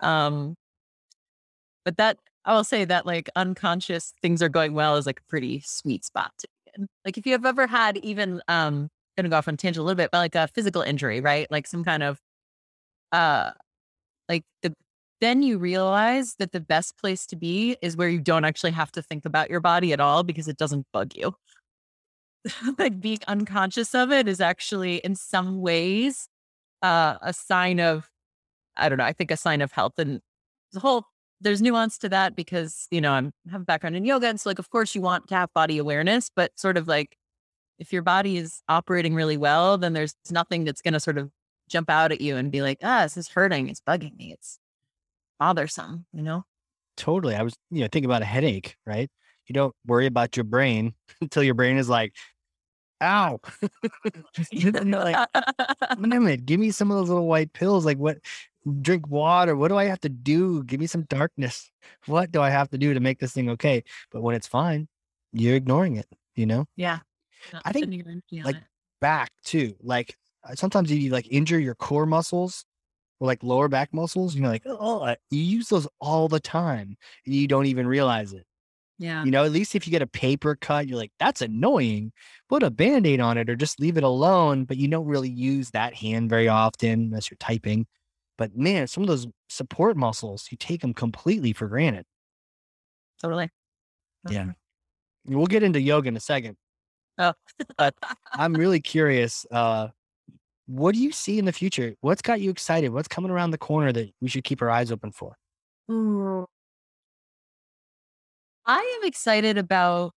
Um, 0.00 0.56
but 1.84 1.96
that 1.96 2.18
I 2.44 2.54
will 2.54 2.64
say 2.64 2.84
that 2.84 3.06
like 3.06 3.28
unconscious 3.36 4.14
things 4.22 4.42
are 4.42 4.48
going 4.48 4.74
well 4.74 4.96
is 4.96 5.06
like 5.06 5.20
a 5.20 5.30
pretty 5.30 5.62
sweet 5.64 6.04
spot 6.04 6.32
to 6.38 6.48
be 6.48 6.70
in. 6.76 6.88
Like 7.04 7.18
if 7.18 7.26
you 7.26 7.32
have 7.32 7.44
ever 7.44 7.66
had 7.66 7.98
even 7.98 8.40
um 8.48 8.88
gonna 9.16 9.28
go 9.28 9.36
off 9.36 9.48
on 9.48 9.56
tangent 9.56 9.82
a 9.82 9.84
little 9.84 9.96
bit, 9.96 10.10
but 10.10 10.18
like 10.18 10.34
a 10.34 10.48
physical 10.48 10.82
injury, 10.82 11.20
right? 11.20 11.50
Like 11.50 11.66
some 11.66 11.84
kind 11.84 12.02
of 12.02 12.20
uh 13.12 13.50
like 14.28 14.44
the 14.62 14.74
then 15.20 15.42
you 15.42 15.58
realize 15.58 16.36
that 16.38 16.52
the 16.52 16.60
best 16.60 16.96
place 16.98 17.26
to 17.26 17.36
be 17.36 17.76
is 17.82 17.96
where 17.96 18.08
you 18.08 18.20
don't 18.20 18.44
actually 18.44 18.70
have 18.70 18.92
to 18.92 19.02
think 19.02 19.24
about 19.24 19.50
your 19.50 19.60
body 19.60 19.92
at 19.92 20.00
all 20.00 20.22
because 20.22 20.46
it 20.48 20.56
doesn't 20.56 20.86
bug 20.92 21.12
you. 21.16 21.34
like 22.78 23.00
being 23.00 23.18
unconscious 23.26 23.94
of 23.94 24.12
it 24.12 24.28
is 24.28 24.40
actually 24.40 24.96
in 24.98 25.14
some 25.16 25.60
ways 25.60 26.28
uh, 26.82 27.16
a 27.22 27.32
sign 27.32 27.80
of 27.80 28.08
I 28.76 28.88
don't 28.88 28.98
know, 28.98 29.04
I 29.04 29.12
think 29.12 29.30
a 29.32 29.36
sign 29.36 29.60
of 29.60 29.72
health 29.72 29.94
and 29.98 30.20
the 30.72 30.80
whole 30.80 31.04
there's 31.40 31.62
nuance 31.62 31.98
to 31.98 32.08
that 32.08 32.36
because, 32.36 32.86
you 32.90 33.00
know, 33.00 33.12
I'm 33.12 33.32
I 33.48 33.52
have 33.52 33.62
a 33.62 33.64
background 33.64 33.96
in 33.96 34.04
yoga. 34.04 34.28
And 34.28 34.40
so 34.40 34.50
like 34.50 34.58
of 34.58 34.70
course 34.70 34.94
you 34.94 35.00
want 35.02 35.28
to 35.28 35.34
have 35.34 35.52
body 35.54 35.78
awareness, 35.78 36.30
but 36.34 36.52
sort 36.58 36.76
of 36.76 36.88
like 36.88 37.16
if 37.78 37.92
your 37.92 38.02
body 38.02 38.36
is 38.38 38.62
operating 38.68 39.14
really 39.14 39.36
well, 39.36 39.78
then 39.78 39.92
there's 39.94 40.14
nothing 40.30 40.64
that's 40.64 40.82
gonna 40.82 41.00
sort 41.00 41.18
of 41.18 41.30
jump 41.68 41.90
out 41.90 42.12
at 42.12 42.20
you 42.20 42.36
and 42.36 42.50
be 42.50 42.62
like, 42.62 42.78
ah, 42.82 43.02
this 43.02 43.16
is 43.16 43.28
hurting, 43.28 43.68
it's 43.68 43.80
bugging 43.80 44.16
me, 44.16 44.32
it's 44.32 44.58
bothersome, 45.38 46.06
you 46.12 46.22
know? 46.22 46.44
Totally. 46.96 47.34
I 47.34 47.42
was, 47.42 47.54
you 47.70 47.80
know, 47.80 47.88
think 47.90 48.04
about 48.04 48.22
a 48.22 48.26
headache, 48.26 48.76
right? 48.86 49.10
You 49.46 49.52
don't 49.52 49.74
worry 49.86 50.06
about 50.06 50.36
your 50.36 50.44
brain 50.44 50.94
until 51.20 51.42
your 51.42 51.54
brain 51.54 51.76
is 51.78 51.88
like, 51.88 52.14
ow. 53.00 53.40
like, 54.52 55.28
minute, 55.98 56.44
give 56.44 56.60
me 56.60 56.70
some 56.70 56.90
of 56.90 56.96
those 56.96 57.08
little 57.08 57.26
white 57.26 57.52
pills. 57.52 57.84
Like 57.84 57.98
what 57.98 58.18
drink 58.80 59.08
water. 59.08 59.56
What 59.56 59.68
do 59.68 59.76
I 59.76 59.84
have 59.84 60.00
to 60.00 60.08
do? 60.08 60.64
Give 60.64 60.80
me 60.80 60.86
some 60.86 61.02
darkness. 61.02 61.70
What 62.06 62.30
do 62.32 62.40
I 62.40 62.50
have 62.50 62.68
to 62.70 62.78
do 62.78 62.94
to 62.94 63.00
make 63.00 63.18
this 63.18 63.32
thing 63.32 63.50
okay? 63.50 63.84
But 64.10 64.22
when 64.22 64.34
it's 64.34 64.46
fine, 64.46 64.88
you're 65.32 65.56
ignoring 65.56 65.96
it, 65.96 66.06
you 66.34 66.46
know? 66.46 66.66
Yeah. 66.76 66.98
I 67.64 67.72
think 67.72 68.04
like 68.32 68.56
back 69.00 69.30
too. 69.44 69.74
Like 69.80 70.16
sometimes 70.54 70.90
you 70.90 71.10
like 71.10 71.30
injure 71.30 71.58
your 71.58 71.74
core 71.74 72.06
muscles 72.06 72.64
or 73.20 73.26
like 73.26 73.42
lower 73.42 73.68
back 73.68 73.92
muscles. 73.92 74.34
You 74.34 74.42
know, 74.42 74.48
like 74.48 74.64
oh, 74.66 75.14
you 75.30 75.40
use 75.40 75.68
those 75.68 75.88
all 76.00 76.28
the 76.28 76.40
time. 76.40 76.96
And 77.26 77.34
you 77.34 77.46
don't 77.48 77.66
even 77.66 77.86
realize 77.86 78.32
it. 78.32 78.44
Yeah. 78.98 79.24
You 79.24 79.30
know, 79.30 79.44
at 79.44 79.52
least 79.52 79.76
if 79.76 79.86
you 79.86 79.92
get 79.92 80.02
a 80.02 80.08
paper 80.08 80.56
cut, 80.56 80.88
you're 80.88 80.98
like, 80.98 81.12
that's 81.20 81.40
annoying. 81.40 82.12
Put 82.48 82.64
a 82.64 82.70
band 82.70 83.06
aid 83.06 83.20
on 83.20 83.38
it 83.38 83.48
or 83.48 83.54
just 83.54 83.80
leave 83.80 83.96
it 83.96 84.02
alone. 84.02 84.64
But 84.64 84.76
you 84.76 84.88
don't 84.88 85.06
really 85.06 85.30
use 85.30 85.70
that 85.70 85.94
hand 85.94 86.28
very 86.28 86.48
often 86.48 86.90
unless 86.90 87.30
you're 87.30 87.38
typing. 87.38 87.86
But 88.36 88.56
man, 88.56 88.88
some 88.88 89.04
of 89.04 89.08
those 89.08 89.26
support 89.48 89.96
muscles, 89.96 90.48
you 90.50 90.56
take 90.56 90.80
them 90.80 90.94
completely 90.94 91.52
for 91.52 91.68
granted. 91.68 92.06
Totally. 93.22 93.50
Yeah. 94.28 94.52
We'll 95.24 95.46
get 95.46 95.62
into 95.62 95.80
yoga 95.80 96.08
in 96.08 96.16
a 96.16 96.20
second. 96.20 96.56
Oh. 97.18 97.34
but 97.76 97.94
I'm 98.32 98.54
really 98.54 98.80
curious. 98.80 99.46
Uh, 99.50 99.88
what 100.68 100.94
do 100.94 101.00
you 101.00 101.12
see 101.12 101.38
in 101.38 101.46
the 101.46 101.52
future? 101.52 101.94
What's 102.02 102.20
got 102.22 102.40
you 102.40 102.50
excited? 102.50 102.90
What's 102.92 103.08
coming 103.08 103.30
around 103.30 103.52
the 103.52 103.58
corner 103.58 103.90
that 103.90 104.12
we 104.20 104.28
should 104.28 104.44
keep 104.44 104.60
our 104.60 104.70
eyes 104.70 104.92
open 104.92 105.12
for? 105.12 105.36
I 108.66 108.98
am 109.00 109.08
excited 109.08 109.56
about 109.56 110.12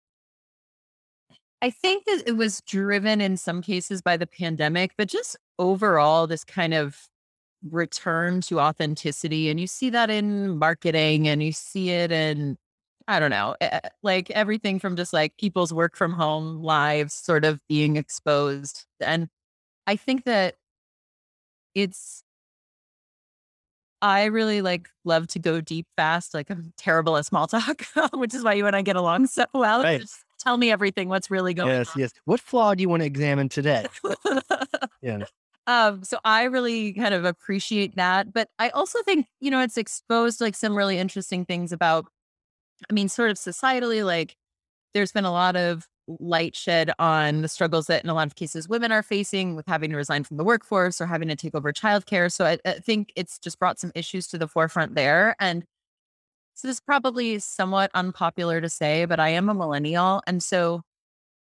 I 1.62 1.70
think 1.70 2.06
that 2.06 2.24
it 2.26 2.34
was 2.34 2.62
driven 2.62 3.22
in 3.22 3.38
some 3.38 3.62
cases 3.62 4.02
by 4.02 4.18
the 4.18 4.28
pandemic, 4.28 4.94
but 4.98 5.08
just 5.08 5.38
overall, 5.60 6.28
this 6.28 6.44
kind 6.44 6.74
of 6.74 7.08
return 7.70 8.42
to 8.42 8.60
authenticity. 8.60 9.50
And 9.50 9.60
you 9.60 9.68
see 9.68 9.92
that 9.92 10.10
in 10.10 10.58
marketing 10.58 11.28
and 11.28 11.44
you 11.44 11.52
see 11.52 11.92
it 11.92 12.12
in, 12.12 12.58
I 13.08 13.20
don't 13.20 13.30
know, 13.30 13.56
like 14.02 14.32
everything 14.32 14.80
from 14.80 14.96
just 14.96 15.14
like 15.14 15.38
people's 15.38 15.72
work 15.72 15.96
from 15.96 16.14
home 16.14 16.64
lives 16.64 17.14
sort 17.14 17.46
of 17.46 17.60
being 17.70 17.96
exposed. 17.96 18.86
And 19.00 19.30
I 19.88 19.96
think 19.96 20.26
that 20.26 20.56
it's, 21.76 22.24
I 24.02 24.26
really 24.26 24.62
like 24.62 24.90
love 25.06 25.28
to 25.28 25.40
go 25.40 25.62
deep 25.62 25.88
fast. 25.96 26.34
Like 26.34 26.50
I'm 26.50 26.74
terrible 26.78 27.18
at 27.18 27.26
small 27.26 27.48
talk, 27.48 27.86
which 28.14 28.34
is 28.34 28.44
why 28.44 28.54
you 28.54 28.66
and 28.68 28.76
I 28.76 28.82
get 28.82 28.96
along 28.96 29.28
so 29.28 29.46
well. 29.54 29.84
Right. 29.84 30.02
Just 30.02 30.24
tell 30.40 30.58
me 30.58 30.72
everything, 30.72 31.08
what's 31.08 31.30
really 31.30 31.54
going 31.54 31.70
yes, 31.70 31.90
on. 31.90 32.00
Yes, 32.00 32.12
yes. 32.14 32.22
What 32.26 32.40
flaw 32.40 32.74
do 32.74 32.82
you 32.82 32.90
want 32.90 33.02
to 33.02 33.08
examine 33.08 33.50
today? 33.50 33.86
yeah. 35.02 35.26
Um, 35.68 36.04
so 36.04 36.18
I 36.26 36.44
really 36.44 36.94
kind 36.94 37.14
of 37.14 37.26
appreciate 37.26 37.96
that. 37.96 38.34
But 38.34 38.50
I 38.58 38.70
also 38.70 39.02
think, 39.04 39.28
you 39.40 39.52
know, 39.52 39.62
it's 39.62 39.78
exposed 39.78 40.42
like 40.42 40.56
some 40.56 40.76
really 40.76 40.98
interesting 40.98 41.46
things 41.46 41.72
about, 41.72 42.08
I 42.90 42.94
mean, 42.94 43.08
sort 43.08 43.30
of 43.30 43.38
societally, 43.38 44.04
like 44.04 44.36
there's 44.94 45.12
been 45.12 45.26
a 45.26 45.32
lot 45.32 45.56
of 45.56 45.88
light 46.20 46.56
shed 46.56 46.92
on 47.00 47.42
the 47.42 47.48
struggles 47.48 47.88
that 47.88 48.04
in 48.04 48.10
a 48.10 48.14
lot 48.14 48.28
of 48.28 48.36
cases 48.36 48.68
women 48.68 48.92
are 48.92 49.04
facing 49.04 49.56
with 49.56 49.66
having 49.68 49.90
to 49.92 49.98
resign 49.98 50.24
from 50.24 50.38
the 50.38 50.44
workforce 50.44 51.00
or 51.02 51.06
having 51.06 51.28
to 51.28 51.36
take 51.36 51.56
over 51.56 51.72
childcare. 51.72 52.32
So 52.32 52.46
I, 52.46 52.58
I 52.66 52.74
think 52.74 53.12
it's 53.16 53.40
just 53.40 53.60
brought 53.60 53.80
some 53.80 53.92
issues 53.96 54.28
to 54.28 54.38
the 54.38 54.48
forefront 54.48 54.96
there. 54.96 55.36
And 55.40 55.64
so 56.54 56.68
this 56.68 56.78
is 56.78 56.82
probably 56.82 57.40
somewhat 57.40 57.92
unpopular 57.94 58.62
to 58.62 58.70
say, 58.70 59.06
but 59.06 59.20
I 59.20 59.30
am 59.30 59.50
a 59.50 59.54
millennial. 59.54 60.22
And 60.28 60.44
so 60.44 60.82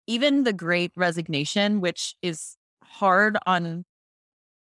even 0.07 0.43
the 0.43 0.53
great 0.53 0.91
resignation, 0.95 1.81
which 1.81 2.15
is 2.21 2.55
hard 2.83 3.37
on 3.45 3.85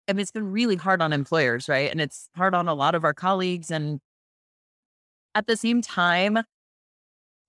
I 0.09 0.13
mean, 0.13 0.21
it's 0.21 0.31
been 0.31 0.53
really 0.53 0.77
hard 0.77 1.01
on 1.01 1.13
employers, 1.13 1.69
right? 1.69 1.91
And 1.91 2.01
it's 2.01 2.29
hard 2.37 2.55
on 2.55 2.69
a 2.69 2.75
lot 2.75 2.95
of 2.95 3.05
our 3.05 3.15
colleagues. 3.15 3.71
And 3.71 4.01
at 5.35 5.47
the 5.47 5.57
same 5.57 5.83
time, 5.83 6.39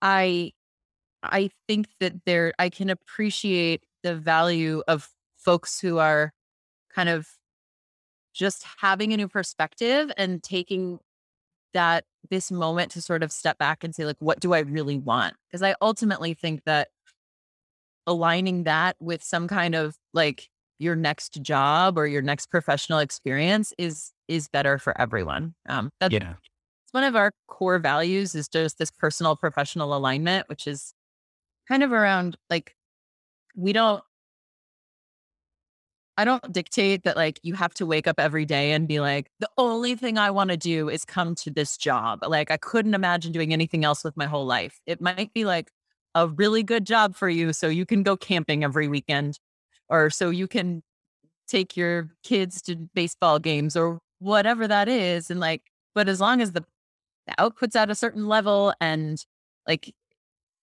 I 0.01 0.51
I 1.31 1.49
think 1.67 1.87
that 1.99 2.13
there 2.25 2.53
I 2.59 2.69
can 2.69 2.89
appreciate 2.89 3.83
the 4.03 4.15
value 4.15 4.83
of 4.87 5.09
folks 5.37 5.79
who 5.79 5.97
are 5.97 6.31
kind 6.93 7.09
of 7.09 7.27
just 8.33 8.65
having 8.79 9.13
a 9.13 9.17
new 9.17 9.27
perspective 9.27 10.11
and 10.17 10.43
taking 10.43 10.99
that 11.73 12.03
this 12.29 12.51
moment 12.51 12.91
to 12.91 13.01
sort 13.01 13.23
of 13.23 13.31
step 13.31 13.57
back 13.57 13.83
and 13.83 13.93
say 13.93 14.05
like 14.05 14.17
what 14.19 14.39
do 14.39 14.53
I 14.53 14.59
really 14.59 14.97
want? 14.97 15.33
Because 15.47 15.61
I 15.61 15.75
ultimately 15.81 16.33
think 16.33 16.63
that 16.65 16.89
aligning 18.07 18.63
that 18.63 18.95
with 18.99 19.23
some 19.23 19.47
kind 19.47 19.75
of 19.75 19.95
like 20.13 20.49
your 20.77 20.95
next 20.95 21.41
job 21.41 21.97
or 21.97 22.07
your 22.07 22.21
next 22.21 22.47
professional 22.47 22.99
experience 22.99 23.73
is 23.77 24.11
is 24.27 24.47
better 24.47 24.77
for 24.77 24.99
everyone. 24.99 25.53
Um, 25.67 25.91
that's 25.99 26.13
yeah. 26.13 26.31
it's 26.83 26.93
one 26.93 27.03
of 27.03 27.15
our 27.15 27.31
core 27.47 27.79
values 27.79 28.35
is 28.35 28.47
just 28.47 28.77
this 28.77 28.91
personal 28.91 29.35
professional 29.35 29.95
alignment, 29.95 30.49
which 30.49 30.67
is 30.67 30.93
kind 31.67 31.83
of 31.83 31.91
around 31.91 32.37
like 32.49 32.75
we 33.55 33.73
don't 33.73 34.03
I 36.17 36.23
don't 36.23 36.51
dictate 36.53 37.03
that 37.03 37.17
like 37.17 37.39
you 37.43 37.55
have 37.55 37.73
to 37.75 37.85
wake 37.85 38.07
up 38.07 38.19
every 38.19 38.45
day 38.45 38.71
and 38.71 38.87
be 38.87 39.01
like, 39.01 39.29
the 39.39 39.49
only 39.57 39.95
thing 39.95 40.17
I 40.17 40.31
want 40.31 40.49
to 40.49 40.57
do 40.57 40.89
is 40.89 41.03
come 41.03 41.35
to 41.35 41.51
this 41.51 41.75
job. 41.75 42.19
Like 42.25 42.51
I 42.51 42.57
couldn't 42.57 42.93
imagine 42.93 43.33
doing 43.33 43.51
anything 43.51 43.83
else 43.83 44.03
with 44.03 44.15
my 44.15 44.25
whole 44.25 44.45
life. 44.45 44.79
It 44.85 45.01
might 45.01 45.33
be 45.33 45.43
like 45.43 45.71
a 46.13 46.27
really 46.29 46.63
good 46.63 46.85
job 46.85 47.15
for 47.15 47.27
you 47.27 47.51
so 47.51 47.67
you 47.67 47.85
can 47.85 48.01
go 48.01 48.15
camping 48.15 48.63
every 48.63 48.87
weekend 48.87 49.39
or 49.89 50.09
so 50.09 50.29
you 50.29 50.47
can 50.47 50.81
take 51.47 51.75
your 51.75 52.09
kids 52.23 52.61
to 52.63 52.75
baseball 52.95 53.37
games 53.37 53.75
or 53.75 53.99
whatever 54.19 54.67
that 54.67 54.87
is 54.87 55.29
and 55.29 55.39
like 55.39 55.61
but 55.93 56.07
as 56.07 56.19
long 56.19 56.41
as 56.41 56.53
the, 56.53 56.63
the 57.27 57.33
output's 57.37 57.75
at 57.75 57.89
a 57.89 57.95
certain 57.95 58.27
level 58.27 58.73
and 58.79 59.25
like 59.67 59.93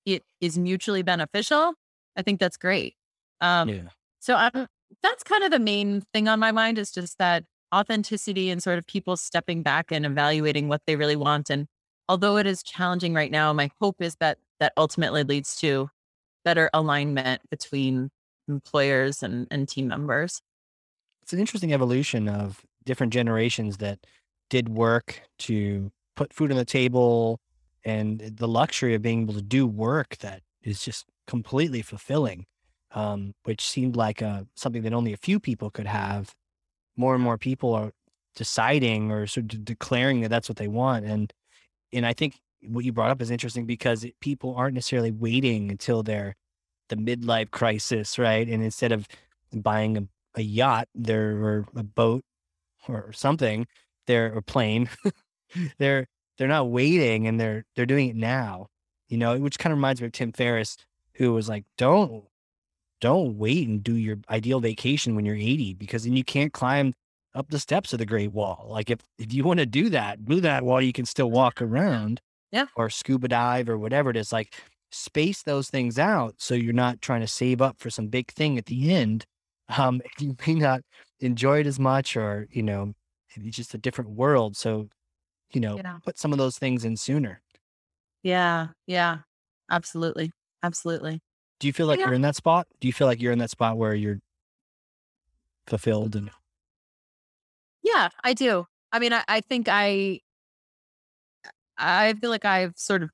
it 0.07 0.23
is 0.41 0.59
mutually 0.59 1.03
beneficial 1.03 1.75
i 2.17 2.23
think 2.23 2.41
that's 2.41 2.57
great 2.57 2.95
um 3.41 3.69
Yeah. 3.69 3.89
so 4.21 4.35
i'm 4.37 4.67
that's 5.03 5.23
kind 5.23 5.43
of 5.43 5.51
the 5.51 5.59
main 5.59 6.03
thing 6.13 6.29
on 6.29 6.39
my 6.39 6.53
mind 6.53 6.79
is 6.79 6.91
just 6.93 7.19
that 7.19 7.45
authenticity 7.75 8.51
and 8.51 8.63
sort 8.63 8.79
of 8.79 8.87
people 8.87 9.17
stepping 9.17 9.63
back 9.63 9.91
and 9.91 10.05
evaluating 10.05 10.69
what 10.69 10.83
they 10.87 10.97
really 10.97 11.17
want 11.17 11.49
and 11.51 11.67
although 12.09 12.37
it 12.37 12.47
is 12.47 12.63
challenging 12.63 13.15
right 13.15 13.31
now 13.31 13.53
my 13.53 13.71
hope 13.81 13.97
is 14.01 14.17
that 14.21 14.39
that 14.61 14.73
ultimately 14.77 15.25
leads 15.25 15.57
to 15.57 15.89
better 16.45 16.69
alignment 16.75 17.41
between 17.51 18.11
employers 18.49 19.23
and, 19.23 19.47
and 19.51 19.69
team 19.69 19.89
members 19.89 20.43
It's 21.23 21.33
an 21.33 21.39
interesting 21.39 21.73
evolution 21.73 22.29
of 22.29 22.61
different 22.85 23.13
generations 23.13 23.79
that 23.79 24.01
did 24.51 24.69
work 24.69 25.23
to 25.39 25.91
put 26.17 26.33
food 26.35 26.51
on 26.51 26.57
the 26.59 26.65
table 26.65 27.39
and 27.85 28.21
the 28.21 28.49
luxury 28.49 28.95
of 28.95 29.03
being 29.03 29.23
able 29.23 29.35
to 29.35 29.43
do 29.43 29.67
work 29.67 30.17
that 30.19 30.43
is 30.63 30.83
just 30.83 31.07
completely 31.27 31.83
fulfilling, 31.83 32.47
um, 32.93 33.35
which 33.45 33.61
seemed 33.61 33.97
like 33.97 34.23
uh, 34.23 34.45
something 34.55 34.83
that 34.83 34.93
only 34.93 35.13
a 35.13 35.17
few 35.19 35.41
people 35.41 35.71
could 35.71 35.87
have. 35.87 36.35
More 36.97 37.15
and 37.15 37.25
more 37.25 37.39
people 37.39 37.75
are 37.75 37.93
deciding 38.37 39.11
or 39.11 39.27
sort 39.27 39.53
of 39.53 39.65
declaring 39.65 40.21
that 40.21 40.29
that's 40.29 40.49
what 40.49 40.59
they 40.59 40.69
want, 40.69 41.05
and 41.05 41.33
and 41.93 42.07
I 42.07 42.13
think 42.13 42.41
what 42.63 42.85
you 42.85 42.93
brought 42.93 43.11
up 43.11 43.21
is 43.21 43.31
interesting 43.31 43.67
because 43.67 44.05
it, 44.05 44.15
people 44.21 44.55
aren't 44.55 44.75
necessarily 44.75 45.11
waiting 45.11 45.71
until 45.71 46.03
they're 46.03 46.37
the 46.89 46.97
midlife 46.97 47.51
crisis, 47.51 48.19
right? 48.19 48.49
And 48.49 48.63
instead 48.63 48.93
of 48.93 49.09
buying 49.53 49.97
a, 49.97 50.07
a 50.37 50.43
yacht, 50.43 50.89
there 50.95 51.37
or 51.43 51.67
a 51.75 51.83
boat 51.83 52.25
or 52.89 53.13
something, 53.13 53.67
they're 54.07 54.35
a 54.35 54.43
plane. 54.43 54.89
they're 55.79 56.07
they're 56.39 56.49
not 56.49 56.71
waiting 56.71 57.27
and 57.27 57.39
they're 57.41 57.65
they're 57.77 57.87
doing 57.87 58.09
it 58.11 58.17
now. 58.17 58.67
You 59.09 59.19
know, 59.19 59.39
which 59.39 59.59
kind 59.59 59.73
of 59.73 59.79
reminds 59.79 60.01
me 60.01 60.07
of 60.07 60.13
Tim 60.13 60.33
Ferriss, 60.33 60.77
who 61.15 61.33
was 61.33 61.49
like, 61.49 61.65
"Don't 61.79 62.25
don't 63.01 63.37
wait 63.37 63.67
and 63.69 63.83
do 63.83 63.95
your 63.97 64.19
ideal 64.31 64.61
vacation 64.61 65.15
when 65.17 65.25
you're 65.25 65.35
80 65.37 65.75
because 65.75 66.05
then 66.05 66.17
you 66.17 66.25
can't 66.25 66.53
climb 66.53 66.95
up 67.35 67.49
the 67.51 67.59
steps 67.59 67.93
of 67.93 67.99
the 67.99 68.07
Great 68.07 68.33
Wall. 68.33 68.67
Like 68.71 68.91
if 68.91 69.01
if 69.19 69.33
you 69.33 69.45
want 69.45 69.61
to 69.61 69.67
do 69.67 69.89
that, 69.91 70.25
do 70.25 70.41
that 70.41 70.65
while 70.65 70.81
you 70.81 70.93
can 70.93 71.05
still 71.07 71.31
walk 71.31 71.61
around, 71.63 72.21
Yeah. 72.53 72.67
or 72.77 72.91
scuba 72.91 73.29
dive 73.29 73.69
or 73.69 73.79
whatever 73.79 74.11
it 74.11 74.17
is. 74.17 74.33
Like 74.33 74.55
space 74.91 75.43
those 75.43 75.71
things 75.71 75.99
out 75.99 76.35
so 76.39 76.55
you're 76.55 76.73
not 76.75 77.01
trying 77.01 77.23
to 77.23 77.27
save 77.27 77.63
up 77.63 77.79
for 77.79 77.89
some 77.91 78.09
big 78.09 78.31
thing 78.33 78.59
at 78.59 78.67
the 78.67 78.93
end. 78.95 79.25
Um, 79.77 80.03
you 80.21 80.37
may 80.47 80.55
not 80.55 80.83
enjoy 81.21 81.61
it 81.61 81.67
as 81.67 81.79
much, 81.81 82.17
or 82.17 82.47
you 82.53 82.63
know, 82.63 82.93
it's 83.35 83.57
just 83.57 83.75
a 83.75 83.79
different 83.79 84.11
world. 84.11 84.57
So, 84.57 84.89
you 85.55 85.61
know, 85.61 85.77
Yeah. 85.77 85.99
put 86.05 86.19
some 86.19 86.33
of 86.33 86.39
those 86.39 86.59
things 86.59 86.85
in 86.85 86.97
sooner. 86.97 87.41
Yeah, 88.23 88.69
yeah, 88.87 89.19
absolutely, 89.71 90.33
absolutely. 90.63 91.21
Do 91.61 91.67
you 91.67 91.73
feel 91.73 91.87
like 91.87 92.01
Yeah. 92.01 92.07
you're 92.07 92.15
in 92.15 92.23
that 92.23 92.37
spot? 92.37 92.67
Do 92.81 92.89
you 92.89 92.93
feel 92.93 93.07
like 93.07 93.21
you're 93.21 93.33
in 93.33 93.39
that 93.39 93.51
spot 93.51 93.77
where 93.77 93.95
you're 93.95 94.21
fulfilled 95.67 96.15
and 96.17 96.31
Yeah, 97.83 98.09
I 98.23 98.35
do. 98.35 98.67
I 98.93 98.99
mean, 98.99 99.13
I, 99.13 99.25
I 99.29 99.41
think 99.41 99.69
I, 99.69 100.21
I 101.79 102.15
feel 102.15 102.31
like 102.31 102.45
I've 102.45 102.75
sort 102.77 103.03
of 103.03 103.11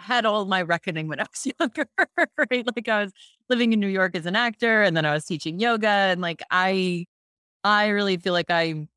had 0.00 0.26
all 0.26 0.44
my 0.44 0.62
reckoning 0.62 1.08
when 1.08 1.20
I 1.20 1.24
was 1.30 1.46
younger, 1.60 1.86
right? 2.50 2.66
Like 2.76 2.88
I 2.88 3.04
was 3.04 3.12
living 3.48 3.72
in 3.72 3.80
New 3.80 3.88
York 3.88 4.14
as 4.16 4.26
an 4.26 4.36
actor, 4.36 4.82
and 4.82 4.96
then 4.96 5.04
I 5.04 5.14
was 5.14 5.24
teaching 5.24 5.58
yoga, 5.60 5.88
and 5.88 6.20
like 6.20 6.42
I, 6.50 7.06
I 7.64 7.88
really 7.88 8.16
feel 8.18 8.34
like 8.34 8.50
I 8.50 8.88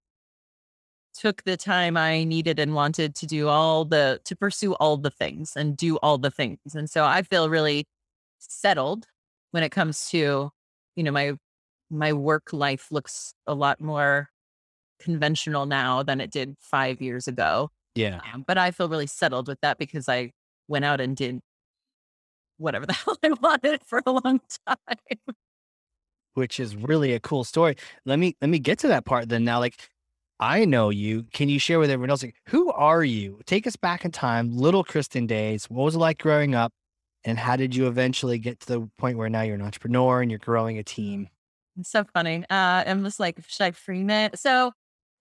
took 1.20 1.44
the 1.44 1.58
time 1.58 1.98
I 1.98 2.24
needed 2.24 2.60
and 2.60 2.74
wanted 2.76 3.16
to 3.16 3.26
do 3.28 3.48
all 3.48 3.86
the 3.86 4.22
to 4.26 4.36
pursue 4.36 4.74
all 4.76 4.98
the 4.98 5.10
things 5.12 5.54
and 5.56 5.76
do 5.78 5.98
all 5.98 6.18
the 6.18 6.32
things, 6.32 6.76
and 6.76 6.90
so 6.90 7.06
I 7.06 7.22
feel 7.24 7.50
really 7.50 7.86
settled 8.40 9.08
when 9.52 9.64
it 9.64 9.70
comes 9.72 10.10
to, 10.10 10.52
you 10.96 11.04
know, 11.04 11.12
my 11.12 11.34
my 11.90 12.14
work 12.14 12.54
life 12.54 12.92
looks 12.92 13.34
a 13.48 13.54
lot 13.54 13.80
more 13.82 14.30
conventional 15.00 15.66
now 15.66 16.04
than 16.04 16.20
it 16.22 16.32
did 16.32 16.56
five 16.60 17.02
years 17.02 17.28
ago. 17.28 17.70
yeah, 17.96 18.20
Um, 18.34 18.44
but 18.48 18.58
I 18.58 18.72
feel 18.72 18.90
really 18.90 19.08
settled 19.08 19.48
with 19.48 19.60
that 19.62 19.78
because 19.78 20.10
I 20.10 20.32
went 20.68 20.86
out 20.86 21.00
and 21.02 21.16
did 21.16 21.40
whatever 22.58 22.86
the 22.88 22.94
hell 22.94 23.18
I 23.24 23.30
wanted 23.42 23.82
for 23.84 24.02
a 24.06 24.12
long 24.12 24.42
time. 24.68 25.36
which 26.34 26.60
is 26.60 26.76
really 26.76 27.14
a 27.14 27.20
cool 27.20 27.44
story. 27.44 27.76
Let 28.06 28.20
me 28.20 28.36
let 28.42 28.50
me 28.50 28.60
get 28.60 28.80
to 28.80 28.88
that 28.90 29.06
part 29.06 29.30
then. 29.30 29.44
Now, 29.44 29.60
like 29.60 29.90
I 30.40 30.66
know 30.66 30.90
you. 30.90 31.24
Can 31.34 31.50
you 31.50 31.60
share 31.60 31.80
with 31.80 31.90
everyone 31.90 32.12
else? 32.12 32.24
Like, 32.24 32.36
who 32.48 32.72
are 32.72 33.04
you? 33.04 33.40
Take 33.46 33.66
us 33.66 33.76
back 33.76 34.06
in 34.06 34.12
time, 34.12 34.56
little 34.56 34.84
Kristen 34.84 35.26
days. 35.26 35.66
What 35.66 35.84
was 35.84 35.96
it 35.96 36.00
like 36.00 36.20
growing 36.20 36.54
up? 36.54 36.72
And 37.24 37.40
how 37.40 37.56
did 37.56 37.76
you 37.76 37.88
eventually 37.88 38.38
get 38.38 38.60
to 38.62 38.68
the 38.68 38.90
point 38.98 39.18
where 39.18 39.30
now 39.30 39.42
you're 39.42 39.56
an 39.56 39.62
entrepreneur 39.62 40.22
and 40.22 40.30
you're 40.30 40.40
growing 40.40 40.78
a 40.78 40.84
team? 40.84 41.30
It's 41.80 41.90
so 41.90 42.04
funny. 42.14 42.44
Uh, 42.50 42.84
I'm 42.86 43.04
just 43.04 43.20
like, 43.20 43.38
should 43.48 43.64
I 43.64 43.72
frame 43.72 44.10
it? 44.10 44.38
So, 44.40 44.72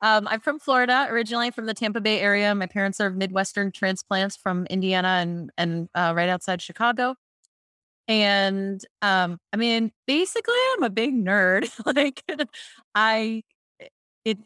um, 0.03 0.29
I'm 0.29 0.41
from 0.41 0.59
Florida, 0.59 1.07
originally 1.11 1.51
from 1.51 1.65
the 1.67 1.75
Tampa 1.75 2.01
Bay 2.01 2.21
area. 2.21 2.55
My 2.55 2.67
parents 2.67 3.01
are 3.01 3.11
Midwestern 3.11 3.73
transplants 3.73 4.37
from 4.37 4.67
Indiana 4.67 5.09
and 5.09 5.51
and 5.57 5.89
uh, 5.95 6.13
right 6.15 6.29
outside 6.29 6.61
Chicago. 6.61 7.15
And 8.09 8.85
um, 9.03 9.39
I 9.53 9.57
mean, 9.57 9.91
basically, 10.07 10.55
I'm 10.75 10.83
a 10.83 10.91
big 10.91 11.15
nerd. 11.15 11.71
like, 11.97 12.23
I 12.95 13.43
it 14.25 14.39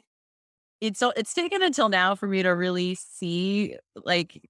it's 0.81 0.99
so 0.99 1.12
it's 1.16 1.35
taken 1.35 1.62
until 1.62 1.88
now 1.88 2.14
for 2.14 2.27
me 2.27 2.43
to 2.43 2.51
really 2.51 2.95
see 2.95 3.77
like 4.05 4.40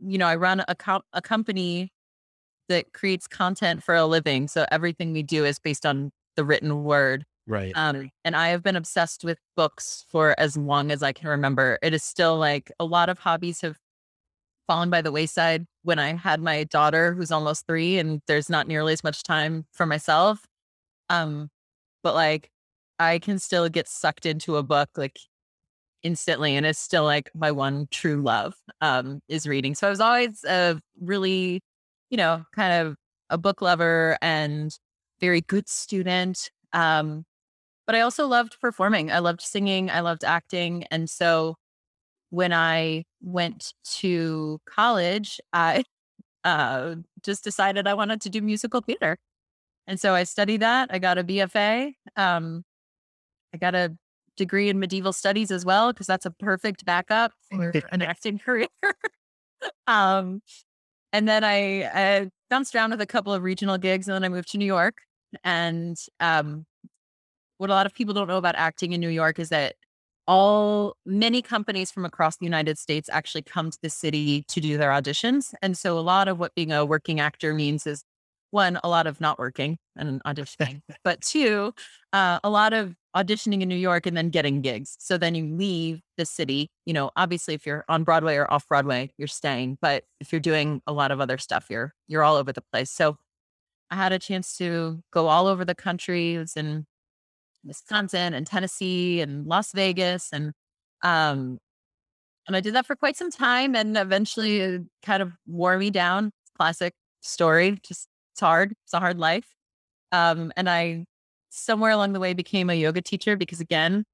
you 0.00 0.18
know 0.18 0.26
i 0.26 0.36
run 0.36 0.62
a, 0.68 0.74
co- 0.74 1.02
a 1.12 1.22
company 1.22 1.92
that 2.68 2.92
creates 2.92 3.26
content 3.26 3.82
for 3.82 3.94
a 3.94 4.06
living 4.06 4.48
so 4.48 4.66
everything 4.70 5.12
we 5.12 5.22
do 5.22 5.44
is 5.44 5.58
based 5.58 5.84
on 5.86 6.10
the 6.36 6.44
written 6.44 6.84
word 6.84 7.24
Right. 7.46 7.72
um, 7.74 8.10
and 8.24 8.36
i 8.36 8.48
have 8.48 8.62
been 8.62 8.76
obsessed 8.76 9.24
with 9.24 9.38
books 9.56 10.04
for 10.08 10.34
as 10.38 10.56
long 10.56 10.90
as 10.90 11.02
i 11.02 11.12
can 11.12 11.28
remember 11.28 11.78
it 11.82 11.94
is 11.94 12.02
still 12.02 12.36
like 12.36 12.70
a 12.78 12.84
lot 12.84 13.08
of 13.08 13.18
hobbies 13.18 13.60
have 13.62 13.78
fallen 14.66 14.90
by 14.90 15.00
the 15.00 15.10
wayside 15.12 15.66
when 15.82 15.98
i 15.98 16.14
had 16.14 16.40
my 16.40 16.64
daughter 16.64 17.14
who's 17.14 17.30
almost 17.32 17.66
three 17.66 17.98
and 17.98 18.20
there's 18.26 18.50
not 18.50 18.68
nearly 18.68 18.92
as 18.92 19.02
much 19.02 19.22
time 19.22 19.64
for 19.72 19.86
myself 19.86 20.46
um 21.08 21.48
but 22.02 22.14
like 22.14 22.50
i 22.98 23.18
can 23.18 23.38
still 23.38 23.68
get 23.70 23.88
sucked 23.88 24.26
into 24.26 24.56
a 24.56 24.62
book 24.62 24.90
like 24.96 25.18
instantly 26.02 26.56
and 26.56 26.64
it's 26.66 26.78
still 26.78 27.04
like 27.04 27.30
my 27.34 27.50
one 27.50 27.88
true 27.90 28.22
love 28.22 28.54
um 28.80 29.20
is 29.28 29.46
reading. 29.46 29.74
So 29.74 29.86
i 29.86 29.90
was 29.90 30.00
always 30.00 30.44
a 30.44 30.80
really 31.00 31.60
you 32.10 32.16
know 32.16 32.44
kind 32.54 32.72
of 32.86 32.96
a 33.30 33.38
book 33.38 33.60
lover 33.62 34.16
and 34.22 34.76
very 35.20 35.40
good 35.42 35.68
student 35.68 36.50
um 36.72 37.24
but 37.86 37.94
i 37.96 38.00
also 38.00 38.26
loved 38.26 38.60
performing. 38.60 39.10
I 39.12 39.18
loved 39.20 39.42
singing 39.42 39.90
i 39.90 40.00
loved 40.00 40.24
acting 40.24 40.84
and 40.90 41.10
so 41.10 41.56
when 42.30 42.52
i 42.52 43.04
went 43.22 43.74
to 44.00 44.60
college 44.66 45.40
i 45.52 45.84
uh 46.44 46.96
just 47.24 47.44
decided 47.44 47.86
i 47.88 47.94
wanted 47.94 48.20
to 48.22 48.30
do 48.30 48.40
musical 48.42 48.80
theater. 48.80 49.18
And 49.86 49.98
so 50.00 50.14
i 50.14 50.24
studied 50.24 50.60
that 50.62 50.90
i 50.92 50.98
got 50.98 51.18
a 51.18 51.24
bfa 51.24 51.92
um 52.16 52.64
i 53.54 53.58
got 53.58 53.74
a 53.74 53.96
degree 54.38 54.70
in 54.70 54.78
medieval 54.78 55.12
studies 55.12 55.50
as 55.50 55.64
well 55.64 55.92
because 55.92 56.06
that's 56.06 56.24
a 56.24 56.30
perfect 56.30 56.84
backup 56.84 57.32
for 57.50 57.72
an 57.92 58.00
acting 58.00 58.38
career. 58.44 58.68
um, 59.86 60.40
and 61.12 61.28
then 61.28 61.44
I, 61.44 61.84
I 61.84 62.30
bounced 62.48 62.74
around 62.74 62.90
with 62.90 63.00
a 63.00 63.06
couple 63.06 63.32
of 63.32 63.42
regional 63.42 63.78
gigs, 63.78 64.08
and 64.08 64.14
then 64.14 64.24
I 64.24 64.28
moved 64.28 64.50
to 64.52 64.58
New 64.58 64.66
York. 64.66 64.98
And 65.44 65.96
um, 66.20 66.64
what 67.58 67.70
a 67.70 67.72
lot 67.72 67.86
of 67.86 67.94
people 67.94 68.14
don't 68.14 68.28
know 68.28 68.38
about 68.38 68.54
acting 68.56 68.92
in 68.92 69.00
New 69.00 69.08
York 69.08 69.38
is 69.38 69.50
that 69.50 69.74
all 70.26 70.94
many 71.06 71.40
companies 71.40 71.90
from 71.90 72.04
across 72.04 72.36
the 72.36 72.44
United 72.44 72.78
States 72.78 73.08
actually 73.10 73.42
come 73.42 73.70
to 73.70 73.78
the 73.82 73.88
city 73.88 74.44
to 74.48 74.60
do 74.60 74.76
their 74.76 74.90
auditions. 74.90 75.54
And 75.62 75.76
so 75.76 75.98
a 75.98 76.00
lot 76.00 76.28
of 76.28 76.38
what 76.38 76.54
being 76.54 76.70
a 76.70 76.84
working 76.84 77.18
actor 77.18 77.54
means 77.54 77.86
is 77.86 78.04
one, 78.50 78.78
a 78.82 78.88
lot 78.88 79.06
of 79.06 79.20
not 79.20 79.38
working 79.38 79.78
and 79.96 80.22
auditioning, 80.24 80.80
but 81.04 81.20
two, 81.20 81.72
uh, 82.12 82.38
a 82.42 82.50
lot 82.50 82.72
of 82.72 82.94
auditioning 83.16 83.62
in 83.62 83.68
New 83.68 83.76
York 83.76 84.06
and 84.06 84.16
then 84.16 84.30
getting 84.30 84.62
gigs. 84.62 84.96
So 84.98 85.18
then 85.18 85.34
you 85.34 85.54
leave 85.54 86.00
the 86.16 86.24
city. 86.24 86.68
You 86.86 86.94
know, 86.94 87.10
obviously, 87.16 87.54
if 87.54 87.66
you're 87.66 87.84
on 87.88 88.04
Broadway 88.04 88.36
or 88.36 88.50
off 88.52 88.66
Broadway, 88.68 89.10
you're 89.18 89.28
staying. 89.28 89.78
But 89.80 90.04
if 90.20 90.32
you're 90.32 90.40
doing 90.40 90.80
a 90.86 90.92
lot 90.92 91.10
of 91.10 91.20
other 91.20 91.38
stuff, 91.38 91.66
you're 91.70 91.92
you're 92.06 92.22
all 92.22 92.36
over 92.36 92.52
the 92.52 92.62
place. 92.72 92.90
So 92.90 93.16
I 93.90 93.96
had 93.96 94.12
a 94.12 94.18
chance 94.18 94.56
to 94.58 95.02
go 95.12 95.28
all 95.28 95.46
over 95.46 95.64
the 95.64 95.74
country. 95.74 96.36
I 96.36 96.40
was 96.40 96.56
in 96.56 96.86
Wisconsin 97.64 98.34
and 98.34 98.46
Tennessee 98.46 99.20
and 99.20 99.46
Las 99.46 99.72
Vegas 99.72 100.30
and 100.32 100.52
um 101.02 101.58
and 102.46 102.56
I 102.56 102.60
did 102.60 102.74
that 102.74 102.86
for 102.86 102.96
quite 102.96 103.16
some 103.16 103.30
time 103.30 103.74
and 103.76 103.96
eventually 103.96 104.58
it 104.60 104.82
kind 105.02 105.22
of 105.22 105.32
wore 105.46 105.78
me 105.78 105.90
down. 105.90 106.32
Classic 106.56 106.94
story. 107.20 107.78
Just 107.82 108.08
it's 108.38 108.40
hard. 108.40 108.72
It's 108.84 108.94
a 108.94 109.00
hard 109.00 109.18
life. 109.18 109.46
Um 110.12 110.52
and 110.56 110.70
I 110.70 111.06
somewhere 111.50 111.90
along 111.90 112.12
the 112.12 112.20
way 112.20 112.34
became 112.34 112.70
a 112.70 112.74
yoga 112.74 113.02
teacher 113.02 113.36
because 113.36 113.60
again, 113.60 114.04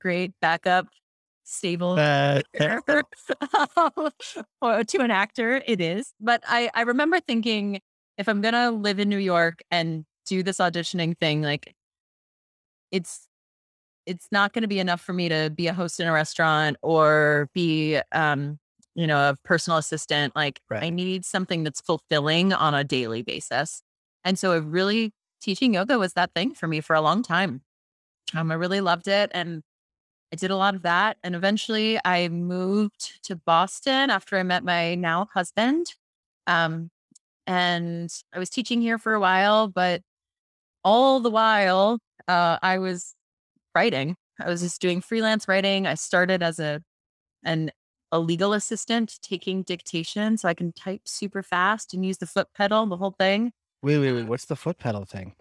great 0.00 0.32
backup, 0.40 0.86
stable 1.44 1.98
Uh, 1.98 2.40
Or 4.62 4.82
to 4.84 4.98
an 5.00 5.10
actor 5.10 5.62
it 5.66 5.80
is. 5.82 6.14
But 6.20 6.42
I 6.46 6.70
I 6.74 6.82
remember 6.82 7.20
thinking 7.20 7.80
if 8.16 8.28
I'm 8.28 8.40
going 8.40 8.54
to 8.54 8.70
live 8.70 8.98
in 8.98 9.10
New 9.10 9.18
York 9.18 9.60
and 9.70 10.06
do 10.26 10.42
this 10.42 10.56
auditioning 10.58 11.18
thing 11.18 11.42
like 11.42 11.74
it's 12.90 13.26
it's 14.06 14.28
not 14.32 14.52
going 14.54 14.62
to 14.62 14.68
be 14.68 14.78
enough 14.80 15.02
for 15.02 15.12
me 15.12 15.28
to 15.28 15.50
be 15.54 15.66
a 15.66 15.74
host 15.74 16.00
in 16.00 16.06
a 16.08 16.12
restaurant 16.12 16.78
or 16.82 17.48
be 17.54 18.00
um 18.12 18.58
you 18.94 19.06
know 19.06 19.30
a 19.30 19.36
personal 19.44 19.78
assistant 19.78 20.34
like 20.34 20.60
Right. 20.68 20.82
i 20.82 20.90
need 20.90 21.24
something 21.24 21.64
that's 21.64 21.80
fulfilling 21.80 22.52
on 22.52 22.74
a 22.74 22.84
daily 22.84 23.22
basis 23.22 23.82
and 24.24 24.38
so 24.38 24.52
it 24.52 24.64
really 24.64 25.12
teaching 25.40 25.74
yoga 25.74 25.98
was 25.98 26.14
that 26.14 26.32
thing 26.34 26.54
for 26.54 26.66
me 26.66 26.80
for 26.80 26.94
a 26.94 27.00
long 27.00 27.22
time 27.22 27.62
um 28.34 28.50
i 28.50 28.54
really 28.54 28.80
loved 28.80 29.08
it 29.08 29.30
and 29.32 29.62
i 30.32 30.36
did 30.36 30.50
a 30.50 30.56
lot 30.56 30.74
of 30.74 30.82
that 30.82 31.16
and 31.22 31.34
eventually 31.34 31.98
i 32.04 32.28
moved 32.28 33.22
to 33.22 33.36
boston 33.36 34.10
after 34.10 34.36
i 34.36 34.42
met 34.42 34.64
my 34.64 34.94
now 34.94 35.28
husband 35.34 35.86
um 36.46 36.90
and 37.46 38.10
i 38.34 38.38
was 38.38 38.50
teaching 38.50 38.80
here 38.82 38.98
for 38.98 39.14
a 39.14 39.20
while 39.20 39.68
but 39.68 40.02
all 40.84 41.20
the 41.20 41.30
while 41.30 41.98
uh, 42.28 42.58
I 42.62 42.78
was 42.78 43.14
writing. 43.74 44.16
I 44.40 44.48
was 44.48 44.62
just 44.62 44.80
doing 44.80 45.00
freelance 45.00 45.48
writing. 45.48 45.86
I 45.86 45.94
started 45.94 46.42
as 46.42 46.58
a 46.58 46.82
an 47.44 47.70
a 48.12 48.18
legal 48.18 48.52
assistant 48.52 49.18
taking 49.22 49.62
dictation 49.62 50.36
so 50.36 50.48
I 50.48 50.54
can 50.54 50.72
type 50.72 51.02
super 51.04 51.42
fast 51.42 51.94
and 51.94 52.04
use 52.04 52.18
the 52.18 52.26
foot 52.26 52.48
pedal, 52.54 52.84
the 52.86 52.96
whole 52.96 53.14
thing. 53.18 53.52
wait, 53.82 53.98
wait, 53.98 54.12
wait. 54.12 54.22
Um 54.22 54.28
what's 54.28 54.46
the 54.46 54.56
foot 54.56 54.78
pedal 54.78 55.04
thing? 55.04 55.34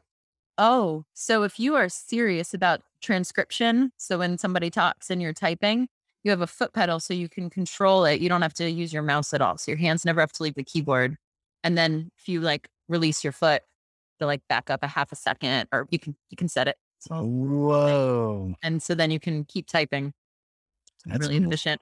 Oh, 0.58 1.05
so 1.13 1.43
if 1.43 1.60
you 1.60 1.75
are 1.75 1.88
serious 1.88 2.53
about 2.53 2.82
transcription, 3.01 3.91
so 3.97 4.17
when 4.19 4.38
somebody 4.38 4.69
talks 4.69 5.10
and 5.10 5.21
you're 5.21 5.34
typing, 5.34 5.88
you 6.23 6.32
have 6.32 6.41
a 6.41 6.47
foot 6.47 6.73
pedal 6.73 6.99
so 6.99 7.13
you 7.13 7.29
can 7.29 7.49
control 7.49 8.03
it. 8.03 8.19
You 8.19 8.27
don't 8.27 8.41
have 8.41 8.53
to 8.55 8.69
use 8.69 8.91
your 8.91 9.03
mouse 9.03 9.34
at 9.34 9.41
all. 9.41 9.58
So 9.58 9.71
your 9.71 9.79
hands 9.79 10.03
never 10.03 10.19
have 10.19 10.34
to 10.34 10.43
leave 10.43 10.55
the 10.55 10.63
keyboard. 10.65 11.15
And 11.63 11.77
then 11.77 12.12
if 12.17 12.27
you 12.27 12.41
like 12.41 12.67
release 12.89 13.23
your 13.23 13.32
foot, 13.32 13.63
to 14.19 14.25
like 14.25 14.41
back 14.47 14.69
up 14.69 14.84
a 14.84 14.88
half 14.88 15.12
a 15.12 15.15
second 15.15 15.67
or 15.71 15.88
you 15.89 15.97
can 15.97 16.15
you 16.29 16.38
can 16.38 16.47
set 16.47 16.67
it. 16.67 16.77
So 16.99 17.23
Whoa. 17.23 18.53
and 18.62 18.84
so 18.84 18.93
then 18.93 19.12
you 19.12 19.19
can 19.19 19.45
keep 19.45 19.67
typing. 19.67 20.13
That's 21.05 21.21
really 21.21 21.39
cool. 21.39 21.47
efficient. 21.47 21.82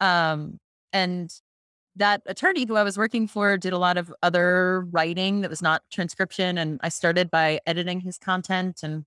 Um, 0.00 0.58
and 0.92 1.32
that 1.96 2.22
attorney 2.26 2.64
who 2.64 2.76
I 2.76 2.82
was 2.82 2.96
working 2.96 3.26
for 3.26 3.56
did 3.56 3.72
a 3.72 3.78
lot 3.78 3.96
of 3.96 4.12
other 4.22 4.86
writing 4.90 5.40
that 5.40 5.50
was 5.50 5.62
not 5.62 5.82
transcription. 5.90 6.56
And 6.56 6.80
I 6.82 6.88
started 6.88 7.30
by 7.30 7.60
editing 7.66 8.00
his 8.00 8.18
content 8.18 8.80
and 8.82 9.04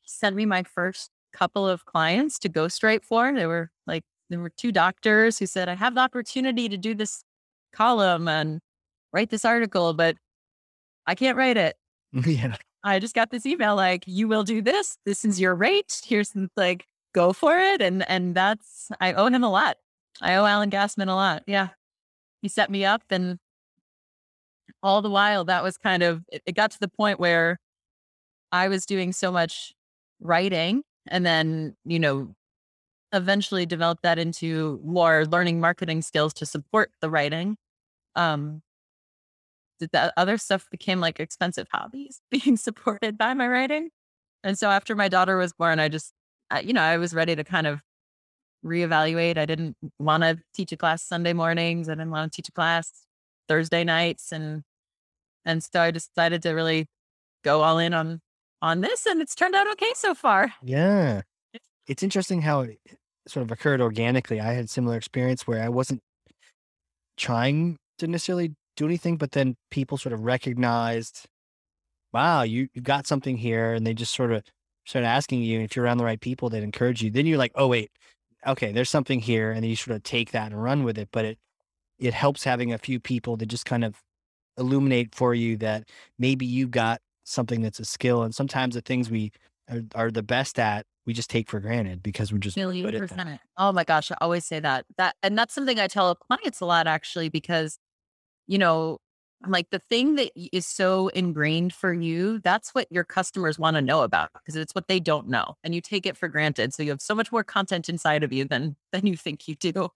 he 0.00 0.08
sent 0.08 0.34
me 0.34 0.46
my 0.46 0.62
first 0.62 1.10
couple 1.32 1.68
of 1.68 1.84
clients 1.84 2.38
to 2.40 2.48
ghostwrite 2.48 3.04
for. 3.04 3.32
They 3.32 3.46
were 3.46 3.70
like, 3.86 4.04
there 4.30 4.40
were 4.40 4.50
two 4.50 4.72
doctors 4.72 5.38
who 5.38 5.46
said, 5.46 5.68
I 5.68 5.74
have 5.74 5.94
the 5.94 6.00
opportunity 6.00 6.68
to 6.68 6.76
do 6.76 6.94
this 6.94 7.22
column 7.72 8.28
and 8.28 8.60
write 9.12 9.30
this 9.30 9.44
article, 9.44 9.92
but 9.92 10.16
I 11.06 11.14
can't 11.14 11.36
write 11.36 11.56
it. 11.56 11.76
yeah. 12.12 12.56
I 12.84 12.98
just 12.98 13.14
got 13.14 13.30
this 13.30 13.46
email 13.46 13.76
like, 13.76 14.04
you 14.06 14.26
will 14.28 14.42
do 14.42 14.60
this. 14.60 14.96
This 15.04 15.24
is 15.24 15.40
your 15.40 15.54
rate. 15.54 16.00
Here's 16.04 16.32
like, 16.56 16.86
go 17.12 17.32
for 17.32 17.58
it. 17.58 17.82
And 17.82 18.08
and 18.08 18.34
that's 18.34 18.90
I 19.00 19.12
owe 19.12 19.26
him 19.28 19.44
a 19.44 19.50
lot. 19.50 19.76
I 20.20 20.34
owe 20.36 20.46
Alan 20.46 20.70
Gassman 20.70 21.08
a 21.08 21.14
lot. 21.14 21.42
Yeah. 21.46 21.68
He 22.42 22.48
set 22.48 22.70
me 22.70 22.84
up 22.84 23.02
and 23.10 23.38
all 24.82 25.02
the 25.02 25.10
while 25.10 25.44
that 25.44 25.62
was 25.62 25.76
kind 25.76 26.02
of 26.02 26.24
it, 26.32 26.42
it 26.46 26.56
got 26.56 26.70
to 26.72 26.80
the 26.80 26.88
point 26.88 27.20
where 27.20 27.58
I 28.52 28.68
was 28.68 28.86
doing 28.86 29.12
so 29.12 29.32
much 29.32 29.74
writing 30.20 30.82
and 31.08 31.24
then, 31.26 31.76
you 31.84 31.98
know, 31.98 32.34
eventually 33.12 33.66
developed 33.66 34.02
that 34.02 34.18
into 34.18 34.80
more 34.84 35.26
learning 35.26 35.60
marketing 35.60 36.02
skills 36.02 36.32
to 36.34 36.46
support 36.46 36.90
the 37.00 37.10
writing. 37.10 37.56
Um 38.16 38.62
that 39.80 39.92
the 39.92 40.12
other 40.16 40.38
stuff 40.38 40.68
became 40.70 41.00
like 41.00 41.20
expensive 41.20 41.68
hobbies 41.72 42.20
being 42.30 42.56
supported 42.56 43.18
by 43.18 43.34
my 43.34 43.48
writing. 43.48 43.90
And 44.44 44.58
so 44.58 44.70
after 44.70 44.94
my 44.94 45.08
daughter 45.08 45.36
was 45.36 45.52
born, 45.52 45.78
I 45.78 45.88
just, 45.88 46.12
you 46.60 46.72
know, 46.72 46.82
I 46.82 46.98
was 46.98 47.14
ready 47.14 47.34
to 47.36 47.44
kind 47.44 47.66
of 47.66 47.80
reevaluate. 48.64 49.38
I 49.38 49.46
didn't 49.46 49.76
want 49.98 50.22
to 50.22 50.38
teach 50.54 50.72
a 50.72 50.76
class 50.76 51.02
Sunday 51.02 51.32
mornings. 51.32 51.88
I 51.88 51.92
didn't 51.92 52.10
want 52.10 52.32
to 52.32 52.36
teach 52.36 52.48
a 52.48 52.52
class 52.52 53.06
Thursday 53.48 53.84
nights. 53.84 54.32
And, 54.32 54.62
and 55.44 55.62
so 55.62 55.80
I 55.80 55.90
decided 55.90 56.42
to 56.42 56.50
really 56.50 56.86
go 57.44 57.62
all 57.62 57.78
in 57.78 57.92
on, 57.92 58.20
on 58.60 58.80
this 58.80 59.06
and 59.06 59.20
it's 59.20 59.34
turned 59.34 59.54
out 59.54 59.70
okay 59.72 59.92
so 59.94 60.14
far. 60.14 60.52
Yeah. 60.62 61.22
It's 61.88 62.02
interesting 62.02 62.42
how 62.42 62.60
it 62.60 62.78
sort 63.26 63.42
of 63.42 63.50
occurred 63.50 63.80
organically. 63.80 64.40
I 64.40 64.52
had 64.52 64.70
similar 64.70 64.96
experience 64.96 65.46
where 65.46 65.62
I 65.62 65.68
wasn't 65.68 66.00
trying 67.16 67.76
to 67.98 68.06
necessarily 68.06 68.54
do 68.76 68.86
anything, 68.86 69.16
but 69.16 69.32
then 69.32 69.56
people 69.70 69.98
sort 69.98 70.12
of 70.12 70.20
recognized, 70.20 71.26
wow, 72.12 72.42
you, 72.42 72.68
you've 72.72 72.84
got 72.84 73.06
something 73.06 73.36
here. 73.36 73.72
And 73.72 73.84
they 73.86 73.94
just 73.94 74.14
sort 74.14 74.32
of 74.32 74.44
started 74.84 75.08
asking 75.08 75.42
you. 75.42 75.60
If 75.60 75.76
you're 75.76 75.84
around 75.84 75.98
the 75.98 76.04
right 76.04 76.20
people, 76.20 76.48
they'd 76.48 76.62
encourage 76.62 77.02
you. 77.02 77.10
Then 77.10 77.26
you're 77.26 77.38
like, 77.38 77.52
oh, 77.54 77.68
wait, 77.68 77.90
okay, 78.46 78.72
there's 78.72 78.90
something 78.90 79.20
here. 79.20 79.50
And 79.52 79.62
then 79.62 79.70
you 79.70 79.76
sort 79.76 79.96
of 79.96 80.02
take 80.02 80.32
that 80.32 80.52
and 80.52 80.62
run 80.62 80.84
with 80.84 80.98
it. 80.98 81.08
But 81.12 81.24
it, 81.24 81.38
it 81.98 82.14
helps 82.14 82.44
having 82.44 82.72
a 82.72 82.78
few 82.78 82.98
people 83.00 83.36
to 83.38 83.46
just 83.46 83.64
kind 83.64 83.84
of 83.84 84.02
illuminate 84.58 85.14
for 85.14 85.34
you 85.34 85.56
that 85.58 85.88
maybe 86.18 86.46
you 86.46 86.66
got 86.66 87.00
something 87.24 87.62
that's 87.62 87.80
a 87.80 87.84
skill. 87.84 88.22
And 88.22 88.34
sometimes 88.34 88.74
the 88.74 88.80
things 88.80 89.10
we 89.10 89.32
are, 89.70 89.82
are 89.94 90.10
the 90.10 90.22
best 90.22 90.58
at, 90.58 90.86
we 91.06 91.12
just 91.12 91.30
take 91.30 91.48
for 91.48 91.58
granted 91.58 92.02
because 92.02 92.32
we're 92.32 92.38
just 92.38 92.56
Million 92.56 92.86
good 92.86 92.94
at 92.94 93.08
them. 93.08 93.18
percent. 93.18 93.40
Oh 93.56 93.72
my 93.72 93.84
gosh, 93.84 94.12
I 94.12 94.16
always 94.20 94.44
say 94.44 94.60
that. 94.60 94.84
That 94.98 95.16
and 95.22 95.36
that's 95.36 95.54
something 95.54 95.80
I 95.80 95.88
tell 95.88 96.14
clients 96.14 96.60
a 96.60 96.64
lot 96.64 96.86
actually 96.86 97.28
because 97.28 97.78
you 98.46 98.58
know, 98.58 98.98
I'm 99.44 99.50
like 99.50 99.70
the 99.70 99.78
thing 99.80 100.14
that 100.16 100.30
is 100.52 100.66
so 100.66 101.08
ingrained 101.08 101.72
for 101.74 101.92
you, 101.92 102.38
that's 102.40 102.70
what 102.74 102.86
your 102.90 103.04
customers 103.04 103.58
want 103.58 103.76
to 103.76 103.82
know 103.82 104.02
about 104.02 104.30
because 104.34 104.54
it's 104.56 104.74
what 104.74 104.86
they 104.88 105.00
don't 105.00 105.28
know 105.28 105.56
and 105.64 105.74
you 105.74 105.80
take 105.80 106.06
it 106.06 106.16
for 106.16 106.28
granted. 106.28 106.72
So 106.72 106.82
you 106.82 106.90
have 106.90 107.00
so 107.02 107.14
much 107.14 107.32
more 107.32 107.42
content 107.44 107.88
inside 107.88 108.22
of 108.22 108.32
you 108.32 108.44
than 108.44 108.76
than 108.92 109.06
you 109.06 109.16
think 109.16 109.48
you 109.48 109.56
do. 109.56 109.88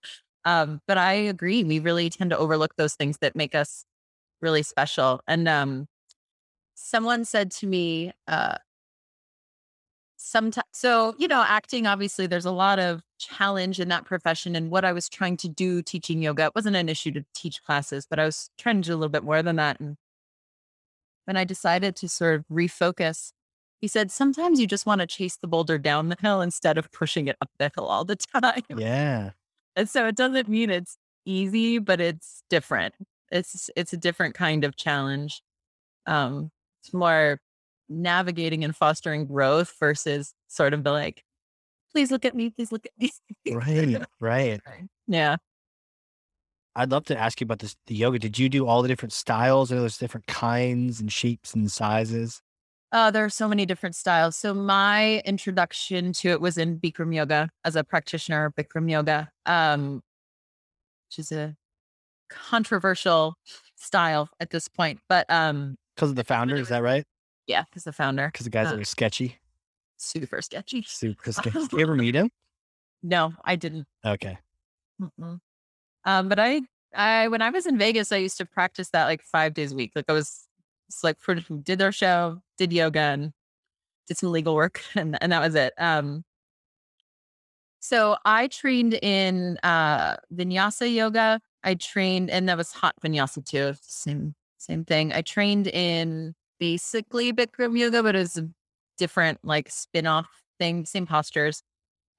Um, 0.45 0.81
but 0.87 0.97
I 0.97 1.13
agree, 1.13 1.63
we 1.63 1.79
really 1.79 2.09
tend 2.09 2.29
to 2.31 2.37
overlook 2.37 2.75
those 2.77 2.95
things 2.95 3.17
that 3.19 3.35
make 3.35 3.55
us 3.55 3.85
really 4.41 4.63
special. 4.63 5.21
And 5.27 5.47
um 5.47 5.87
someone 6.75 7.25
said 7.25 7.51
to 7.51 7.67
me, 7.67 8.13
uh 8.27 8.57
sometimes 10.27 10.67
so 10.73 11.15
you 11.17 11.27
know 11.27 11.43
acting 11.47 11.87
obviously 11.87 12.27
there's 12.27 12.45
a 12.45 12.51
lot 12.51 12.79
of 12.79 13.01
challenge 13.17 13.79
in 13.79 13.87
that 13.87 14.05
profession 14.05 14.55
and 14.55 14.69
what 14.69 14.83
i 14.83 14.91
was 14.91 15.07
trying 15.07 15.37
to 15.37 15.47
do 15.47 15.81
teaching 15.81 16.21
yoga 16.21 16.45
it 16.45 16.55
wasn't 16.55 16.75
an 16.75 16.89
issue 16.89 17.11
to 17.11 17.23
teach 17.33 17.63
classes 17.63 18.05
but 18.09 18.19
i 18.19 18.25
was 18.25 18.49
trying 18.57 18.81
to 18.81 18.87
do 18.87 18.93
a 18.93 18.97
little 18.97 19.09
bit 19.09 19.23
more 19.23 19.41
than 19.41 19.55
that 19.55 19.79
and 19.79 19.95
when 21.25 21.37
i 21.37 21.43
decided 21.43 21.95
to 21.95 22.09
sort 22.09 22.35
of 22.35 22.45
refocus 22.51 23.31
he 23.79 23.87
said 23.87 24.11
sometimes 24.11 24.59
you 24.59 24.67
just 24.67 24.85
want 24.85 25.01
to 25.01 25.07
chase 25.07 25.37
the 25.37 25.47
boulder 25.47 25.77
down 25.77 26.09
the 26.09 26.17
hill 26.19 26.41
instead 26.41 26.77
of 26.77 26.91
pushing 26.91 27.27
it 27.27 27.37
up 27.41 27.49
the 27.59 27.71
hill 27.75 27.85
all 27.85 28.03
the 28.05 28.15
time. 28.33 28.63
Yeah. 28.75 29.31
and 29.75 29.89
so 29.89 30.07
it 30.07 30.15
doesn't 30.15 30.47
mean 30.49 30.69
it's 30.69 30.97
easy 31.25 31.77
but 31.77 32.01
it's 32.01 32.43
different. 32.49 32.95
It's 33.31 33.69
it's 33.75 33.93
a 33.93 33.97
different 33.97 34.35
kind 34.35 34.63
of 34.63 34.75
challenge. 34.75 35.41
Um 36.05 36.51
it's 36.81 36.93
more 36.93 37.39
navigating 37.89 38.63
and 38.63 38.75
fostering 38.75 39.25
growth 39.25 39.73
versus 39.79 40.33
sort 40.47 40.73
of 40.73 40.83
the 40.83 40.91
like 40.91 41.23
please 41.91 42.11
look 42.11 42.25
at 42.25 42.35
me 42.35 42.49
please 42.49 42.71
look 42.71 42.85
at 42.85 42.91
me 42.99 43.11
Right. 43.53 44.01
Right. 44.19 44.59
yeah 45.07 45.37
I'd 46.75 46.91
love 46.91 47.05
to 47.05 47.17
ask 47.17 47.41
you 47.41 47.45
about 47.45 47.59
this 47.59 47.75
the 47.87 47.95
yoga. 47.95 48.19
Did 48.19 48.37
you 48.37 48.49
do 48.49 48.67
all 48.67 48.81
the 48.83 48.87
different 48.87 49.13
styles? 49.13 49.71
Know 49.71 49.79
there's 49.79 49.97
different 49.97 50.27
kinds 50.27 50.99
and 51.01 51.11
shapes 51.11 51.53
and 51.55 51.71
sizes. 51.71 52.41
uh, 52.91 53.09
there 53.09 53.25
are 53.25 53.29
so 53.29 53.47
many 53.47 53.65
different 53.65 53.95
styles 53.95 54.35
so 54.35 54.53
my 54.53 55.21
introduction 55.25 56.13
to 56.13 56.29
it 56.29 56.39
was 56.39 56.57
in 56.57 56.79
bikram 56.79 57.13
yoga 57.15 57.49
as 57.65 57.75
a 57.75 57.83
practitioner 57.83 58.45
of 58.45 58.55
bikram 58.55 58.89
yoga 58.91 59.29
um 59.45 60.01
which 61.09 61.19
is 61.19 61.31
a 61.31 61.55
controversial 62.29 63.35
style 63.75 64.29
at 64.39 64.49
this 64.51 64.67
point 64.67 64.99
but 65.09 65.25
um 65.29 65.75
Because 65.95 66.11
of 66.11 66.15
the 66.15 66.23
founder, 66.23 66.55
is 66.55 66.69
that 66.69 66.83
right? 66.83 67.03
Yeah 67.47 67.63
because 67.63 67.83
the 67.83 67.91
founder 67.93 68.29
Because 68.31 68.43
the 68.45 68.49
guys 68.49 68.67
Uh, 68.67 68.71
that 68.71 68.79
are 68.81 68.83
sketchy. 68.83 69.37
super 69.97 70.41
sketchy 70.41 70.83
Super 70.87 71.31
sketchy. 71.37 71.59
Did 71.59 71.71
you 71.73 71.79
ever 71.79 71.95
meet 71.95 72.15
him? 72.15 72.29
no 73.03 73.33
i 73.45 73.55
didn't 73.55 73.87
Okay. 74.05 74.37
Mm-mm. 75.01 75.39
Um, 76.05 76.29
but 76.29 76.39
I, 76.39 76.61
I 76.95 77.27
when 77.27 77.41
I 77.41 77.49
was 77.49 77.65
in 77.67 77.77
Vegas, 77.77 78.11
I 78.11 78.17
used 78.17 78.37
to 78.37 78.45
practice 78.45 78.89
that 78.91 79.05
like 79.05 79.21
five 79.21 79.53
days 79.53 79.73
a 79.73 79.75
week. 79.75 79.91
Like 79.95 80.05
I 80.07 80.13
was, 80.13 80.47
it's 80.87 81.03
like 81.03 81.19
for, 81.19 81.35
did 81.35 81.77
their 81.79 81.91
show, 81.91 82.41
did 82.57 82.71
yoga, 82.73 82.99
and 82.99 83.33
did 84.07 84.17
some 84.17 84.31
legal 84.31 84.55
work, 84.55 84.81
and 84.95 85.17
and 85.21 85.31
that 85.33 85.41
was 85.41 85.53
it. 85.55 85.73
Um, 85.77 86.23
so 87.79 88.17
I 88.25 88.47
trained 88.47 88.93
in 88.95 89.57
uh, 89.63 90.15
vinyasa 90.33 90.91
yoga. 90.93 91.41
I 91.63 91.75
trained, 91.75 92.29
and 92.29 92.47
that 92.49 92.57
was 92.57 92.71
hot 92.71 92.95
vinyasa 93.03 93.45
too. 93.45 93.73
Same 93.81 94.33
same 94.57 94.83
thing. 94.85 95.13
I 95.13 95.21
trained 95.21 95.67
in 95.67 96.33
basically 96.59 97.33
Bikram 97.33 97.77
yoga, 97.77 98.03
but 98.03 98.15
it's 98.15 98.37
a 98.37 98.49
different 98.97 99.39
like 99.43 99.69
spin-off 99.69 100.27
thing, 100.59 100.85
same 100.85 101.05
postures, 101.05 101.63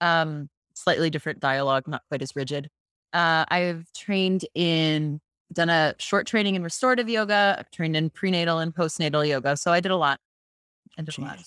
um, 0.00 0.48
slightly 0.74 1.10
different 1.10 1.40
dialogue, 1.40 1.88
not 1.88 2.02
quite 2.08 2.22
as 2.22 2.34
rigid. 2.36 2.68
Uh, 3.12 3.44
I've 3.48 3.92
trained 3.92 4.44
in 4.54 5.20
done 5.52 5.70
a 5.70 5.94
short 5.98 6.26
training 6.26 6.54
in 6.54 6.62
restorative 6.62 7.08
yoga. 7.08 7.56
I've 7.58 7.70
trained 7.70 7.96
in 7.96 8.10
prenatal 8.10 8.58
and 8.58 8.74
postnatal 8.74 9.26
yoga. 9.26 9.56
So 9.56 9.72
I 9.72 9.80
did 9.80 9.90
a 9.90 9.96
lot. 9.96 10.20
I 10.98 11.02
did 11.02 11.16
a 11.16 11.20
lot. 11.20 11.38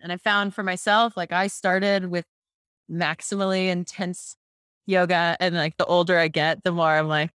And 0.00 0.10
I 0.10 0.16
found 0.16 0.54
for 0.54 0.62
myself, 0.62 1.16
like 1.16 1.32
I 1.32 1.46
started 1.46 2.06
with 2.06 2.24
maximally 2.90 3.68
intense 3.68 4.36
yoga. 4.86 5.36
And 5.38 5.54
like 5.54 5.76
the 5.76 5.84
older 5.84 6.18
I 6.18 6.28
get, 6.28 6.64
the 6.64 6.72
more 6.72 6.88
I'm 6.88 7.08
like, 7.08 7.30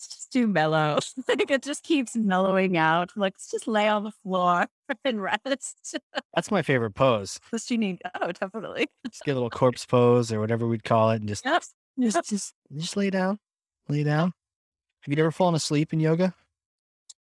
let's 0.00 0.08
just 0.08 0.32
do 0.32 0.46
mellow. 0.46 0.98
like 1.28 1.50
it 1.50 1.62
just 1.62 1.82
keeps 1.82 2.16
mellowing 2.16 2.76
out. 2.78 3.10
Like 3.16 3.34
let's 3.34 3.50
just 3.50 3.68
lay 3.68 3.86
on 3.88 4.04
the 4.04 4.12
floor 4.22 4.66
and 5.04 5.22
rest. 5.22 5.98
That's 6.34 6.50
my 6.50 6.62
favorite 6.62 6.94
pose. 6.94 7.38
What 7.50 7.70
you 7.70 7.76
need. 7.78 8.00
Oh, 8.20 8.32
definitely. 8.32 8.88
Just 9.10 9.24
get 9.24 9.32
a 9.32 9.34
little 9.34 9.50
corpse 9.50 9.84
pose 9.84 10.32
or 10.32 10.40
whatever 10.40 10.66
we'd 10.66 10.84
call 10.84 11.10
it, 11.10 11.16
and 11.20 11.28
just 11.28 11.44
Yep. 11.44 11.62
just 12.00 12.28
just 12.30 12.54
just 12.76 12.96
lay 12.96 13.10
down, 13.10 13.38
lay 13.88 14.02
down. 14.04 14.32
Have 15.02 15.12
you 15.16 15.22
ever 15.22 15.30
fallen 15.30 15.54
asleep 15.54 15.92
in 15.92 16.00
yoga? 16.00 16.34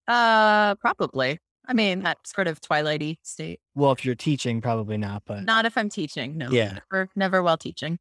Uh, 0.08 0.74
probably. 0.76 1.38
I 1.66 1.72
mean, 1.72 2.02
that 2.02 2.18
sort 2.26 2.48
of 2.48 2.60
twilighty 2.60 3.18
state. 3.22 3.60
Well, 3.74 3.92
if 3.92 4.04
you're 4.04 4.14
teaching, 4.16 4.60
probably 4.60 4.96
not. 4.96 5.22
But 5.24 5.44
Not 5.44 5.66
if 5.66 5.76
I'm 5.78 5.88
teaching. 5.88 6.36
No. 6.36 6.50
Yeah. 6.50 6.78
Never, 6.90 7.08
never 7.14 7.42
while 7.42 7.56
teaching. 7.58 7.98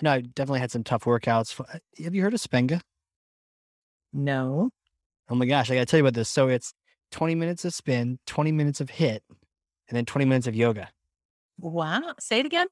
I 0.00 0.04
know 0.04 0.12
I 0.12 0.20
definitely 0.20 0.60
had 0.60 0.70
some 0.72 0.82
tough 0.84 1.04
workouts. 1.04 1.58
Uh, 1.60 1.78
Have 2.02 2.14
you 2.14 2.22
heard 2.22 2.34
of 2.34 2.40
Spenga? 2.40 2.80
No. 4.12 4.70
Oh 5.28 5.34
my 5.34 5.46
gosh, 5.46 5.70
I 5.70 5.74
got 5.74 5.80
to 5.80 5.86
tell 5.86 5.98
you 5.98 6.04
about 6.04 6.14
this. 6.14 6.28
So 6.28 6.48
it's 6.48 6.72
20 7.12 7.34
minutes 7.34 7.64
of 7.64 7.74
spin, 7.74 8.18
20 8.26 8.52
minutes 8.52 8.80
of 8.80 8.88
HIIT, 8.88 9.20
and 9.88 9.96
then 9.96 10.04
20 10.04 10.24
minutes 10.24 10.46
of 10.46 10.54
yoga. 10.54 10.88
Wow. 11.58 12.14
Say 12.18 12.40
it 12.40 12.46
uh, 12.46 12.46
again. 12.46 12.66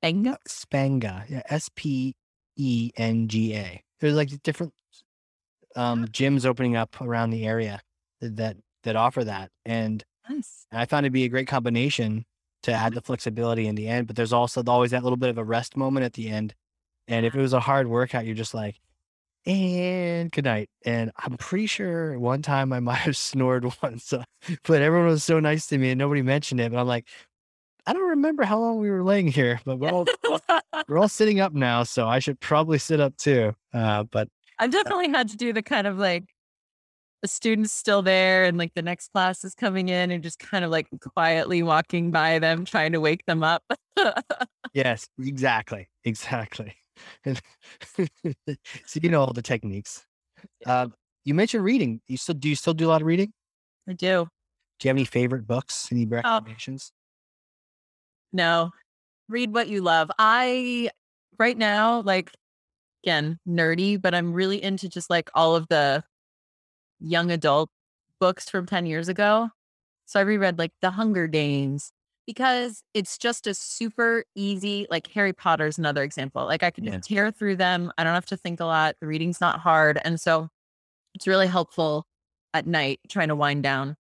Benga. 0.00 0.32
Uh, 0.32 0.36
Spanga, 0.48 1.24
yeah, 1.28 1.42
S 1.48 1.70
P 1.74 2.14
E 2.56 2.90
N 2.96 3.28
G 3.28 3.54
A. 3.54 3.82
There's 4.00 4.14
like 4.14 4.42
different 4.42 4.72
um, 5.76 6.02
oh. 6.02 6.06
gyms 6.06 6.44
opening 6.44 6.76
up 6.76 7.00
around 7.00 7.30
the 7.30 7.46
area 7.46 7.80
that 8.20 8.56
that 8.82 8.96
offer 8.96 9.22
that, 9.22 9.50
and 9.64 10.02
Nice. 10.28 10.66
I 10.72 10.86
found 10.86 11.06
it 11.06 11.10
to 11.10 11.12
be 11.12 11.24
a 11.24 11.28
great 11.28 11.46
combination 11.46 12.24
to 12.64 12.72
add 12.72 12.86
mm-hmm. 12.86 12.94
the 12.96 13.00
flexibility 13.02 13.66
in 13.66 13.74
the 13.74 13.88
end, 13.88 14.06
but 14.06 14.16
there's 14.16 14.32
also 14.32 14.62
always 14.66 14.90
that 14.92 15.02
little 15.02 15.16
bit 15.16 15.30
of 15.30 15.38
a 15.38 15.44
rest 15.44 15.76
moment 15.76 16.04
at 16.04 16.14
the 16.14 16.28
end. 16.28 16.54
And 17.08 17.26
if 17.26 17.34
it 17.34 17.40
was 17.40 17.52
a 17.52 17.60
hard 17.60 17.88
workout, 17.88 18.24
you're 18.24 18.34
just 18.34 18.54
like, 18.54 18.76
and 19.46 20.30
good 20.30 20.44
night. 20.44 20.70
And 20.84 21.10
I'm 21.16 21.36
pretty 21.36 21.66
sure 21.66 22.18
one 22.18 22.42
time 22.42 22.72
I 22.72 22.80
might 22.80 22.96
have 22.96 23.16
snored 23.16 23.64
once, 23.82 24.12
but 24.64 24.82
everyone 24.82 25.08
was 25.08 25.24
so 25.24 25.40
nice 25.40 25.66
to 25.68 25.78
me 25.78 25.90
and 25.90 25.98
nobody 25.98 26.22
mentioned 26.22 26.60
it. 26.60 26.72
But 26.72 26.80
I'm 26.80 26.86
like, 26.86 27.08
I 27.86 27.92
don't 27.92 28.10
remember 28.10 28.44
how 28.44 28.60
long 28.60 28.78
we 28.78 28.90
were 28.90 29.02
laying 29.02 29.26
here, 29.26 29.60
but 29.64 29.78
we're 29.78 29.90
all 29.90 30.06
we're 30.88 30.98
all 30.98 31.08
sitting 31.08 31.40
up 31.40 31.52
now, 31.52 31.82
so 31.82 32.06
I 32.06 32.20
should 32.20 32.38
probably 32.38 32.78
sit 32.78 33.00
up 33.00 33.16
too. 33.16 33.54
Uh, 33.74 34.04
but 34.04 34.28
I've 34.58 34.70
definitely 34.70 35.08
had 35.08 35.28
to 35.30 35.36
do 35.36 35.52
the 35.52 35.62
kind 35.62 35.88
of 35.88 35.98
like 35.98 36.24
the 37.22 37.28
students 37.28 37.72
still 37.72 38.02
there 38.02 38.44
and 38.44 38.56
like 38.56 38.74
the 38.74 38.82
next 38.82 39.08
class 39.12 39.44
is 39.44 39.54
coming 39.54 39.88
in 39.88 40.12
and 40.12 40.22
just 40.22 40.38
kind 40.38 40.64
of 40.64 40.70
like 40.70 40.86
quietly 41.14 41.62
walking 41.62 42.12
by 42.12 42.38
them, 42.38 42.64
trying 42.64 42.92
to 42.92 43.00
wake 43.00 43.24
them 43.26 43.42
up. 43.42 43.64
yes, 44.72 45.08
exactly, 45.18 45.88
exactly. 46.04 46.76
So 48.86 49.00
you 49.02 49.08
know 49.08 49.20
all 49.20 49.32
the 49.32 49.42
techniques. 49.42 50.04
Uh, 50.66 50.88
you 51.24 51.34
mentioned 51.34 51.64
reading. 51.64 52.00
You 52.08 52.16
still 52.16 52.34
do 52.34 52.48
you 52.48 52.56
still 52.56 52.74
do 52.74 52.86
a 52.86 52.90
lot 52.90 53.00
of 53.00 53.06
reading? 53.06 53.32
I 53.88 53.92
do. 53.92 54.28
Do 54.78 54.88
you 54.88 54.90
have 54.90 54.96
any 54.96 55.04
favorite 55.04 55.46
books? 55.46 55.88
Any 55.92 56.06
recommendations? 56.06 56.92
No, 58.32 58.70
read 59.28 59.52
what 59.54 59.68
you 59.68 59.80
love. 59.82 60.10
I, 60.18 60.90
right 61.38 61.56
now, 61.56 62.00
like, 62.00 62.32
again, 63.04 63.38
nerdy, 63.46 64.00
but 64.00 64.14
I'm 64.14 64.32
really 64.32 64.62
into 64.62 64.88
just 64.88 65.10
like 65.10 65.30
all 65.34 65.54
of 65.54 65.68
the 65.68 66.02
young 67.00 67.30
adult 67.30 67.70
books 68.20 68.48
from 68.48 68.66
10 68.66 68.86
years 68.86 69.08
ago. 69.08 69.50
So 70.06 70.20
I 70.20 70.22
reread 70.22 70.58
like 70.58 70.72
The 70.80 70.90
Hunger 70.90 71.26
Games 71.26 71.92
because 72.26 72.82
it's 72.94 73.18
just 73.18 73.46
a 73.46 73.54
super 73.54 74.24
easy, 74.34 74.86
like 74.90 75.08
Harry 75.08 75.32
Potter's 75.32 75.78
another 75.78 76.02
example. 76.02 76.44
Like 76.44 76.62
I 76.62 76.70
can 76.70 76.84
just 76.84 77.08
tear 77.08 77.30
through 77.30 77.56
them. 77.56 77.92
I 77.98 78.04
don't 78.04 78.14
have 78.14 78.26
to 78.26 78.36
think 78.36 78.60
a 78.60 78.64
lot. 78.64 78.96
The 79.00 79.06
reading's 79.06 79.40
not 79.40 79.60
hard. 79.60 80.00
And 80.04 80.20
so 80.20 80.48
it's 81.14 81.26
really 81.26 81.46
helpful 81.46 82.06
at 82.54 82.66
night 82.66 83.00
trying 83.08 83.28
to 83.28 83.36
wind 83.36 83.62
down. 83.62 83.96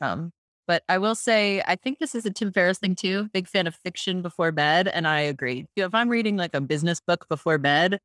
Um, 0.00 0.32
but 0.66 0.82
I 0.88 0.98
will 0.98 1.14
say, 1.14 1.62
I 1.66 1.76
think 1.76 1.98
this 1.98 2.14
is 2.14 2.24
a 2.24 2.30
Tim 2.30 2.52
Ferriss 2.52 2.78
thing 2.78 2.94
too. 2.94 3.28
Big 3.32 3.48
fan 3.48 3.66
of 3.66 3.74
fiction 3.74 4.22
before 4.22 4.52
bed. 4.52 4.88
And 4.88 5.06
I 5.06 5.20
agree. 5.20 5.66
If 5.76 5.94
I'm 5.94 6.08
reading 6.08 6.36
like 6.36 6.54
a 6.54 6.60
business 6.60 7.00
book 7.00 7.28
before 7.28 7.58
bed, 7.58 7.98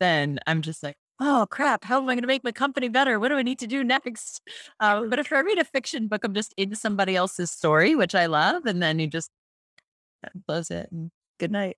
then 0.00 0.38
I'm 0.46 0.62
just 0.62 0.82
like, 0.82 0.96
oh 1.20 1.46
crap, 1.50 1.84
how 1.84 1.98
am 1.98 2.08
I 2.08 2.14
going 2.14 2.22
to 2.22 2.28
make 2.28 2.44
my 2.44 2.52
company 2.52 2.88
better? 2.88 3.18
What 3.20 3.28
do 3.28 3.36
I 3.36 3.42
need 3.42 3.58
to 3.60 3.66
do 3.66 3.84
next? 3.84 4.42
Um, 4.80 5.08
but 5.10 5.18
if 5.18 5.32
I 5.32 5.40
read 5.40 5.58
a 5.58 5.64
fiction 5.64 6.08
book, 6.08 6.24
I'm 6.24 6.34
just 6.34 6.54
in 6.56 6.74
somebody 6.74 7.16
else's 7.16 7.50
story, 7.50 7.94
which 7.94 8.14
I 8.14 8.26
love. 8.26 8.66
And 8.66 8.82
then 8.82 8.98
you 8.98 9.06
just 9.06 9.30
close 10.46 10.70
it 10.70 10.88
and 10.90 11.10
good 11.38 11.50
night. 11.52 11.76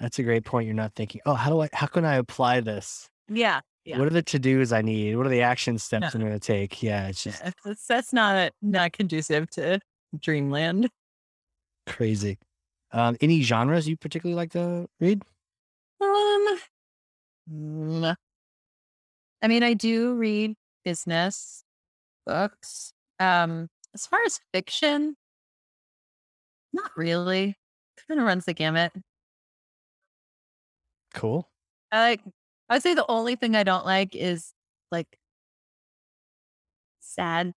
That's 0.00 0.18
a 0.18 0.22
great 0.22 0.44
point. 0.44 0.66
You're 0.66 0.74
not 0.74 0.94
thinking, 0.94 1.20
oh, 1.26 1.34
how 1.34 1.50
do 1.50 1.60
I 1.60 1.68
how 1.72 1.86
can 1.86 2.04
I 2.04 2.16
apply 2.16 2.60
this? 2.60 3.08
Yeah. 3.28 3.60
Yeah. 3.84 3.98
What 3.98 4.06
are 4.06 4.10
the 4.10 4.22
to-dos 4.22 4.72
I 4.72 4.80
need? 4.82 5.16
What 5.16 5.26
are 5.26 5.30
the 5.30 5.42
action 5.42 5.78
steps 5.78 6.14
I'm 6.14 6.20
gonna 6.22 6.38
take? 6.38 6.82
Yeah, 6.82 7.08
it's 7.08 7.24
just 7.24 7.42
That's, 7.64 7.86
that's 7.86 8.12
not, 8.12 8.52
not 8.62 8.92
conducive 8.92 9.50
to 9.52 9.80
dreamland. 10.18 10.88
crazy. 11.86 12.38
Um, 12.92 13.16
any 13.20 13.42
genres 13.42 13.88
you 13.88 13.96
particularly 13.96 14.36
like 14.36 14.52
to 14.52 14.86
read? 15.00 15.22
Um, 16.00 16.58
mm, 17.50 18.16
I 19.42 19.48
mean, 19.48 19.62
I 19.62 19.74
do 19.74 20.14
read 20.14 20.54
business 20.84 21.64
books. 22.26 22.92
Um, 23.18 23.68
as 23.94 24.06
far 24.06 24.20
as 24.24 24.40
fiction, 24.52 25.16
not 26.72 26.90
really. 26.96 27.56
Kind 28.08 28.20
of 28.20 28.26
runs 28.26 28.44
the 28.44 28.54
gamut. 28.54 28.92
Cool. 31.14 31.48
I 31.90 32.00
like. 32.00 32.20
I 32.68 32.76
would 32.76 32.82
say 32.82 32.94
the 32.94 33.10
only 33.10 33.36
thing 33.36 33.54
I 33.54 33.64
don't 33.64 33.84
like 33.84 34.14
is 34.14 34.52
like 34.90 35.18
sad, 37.00 37.52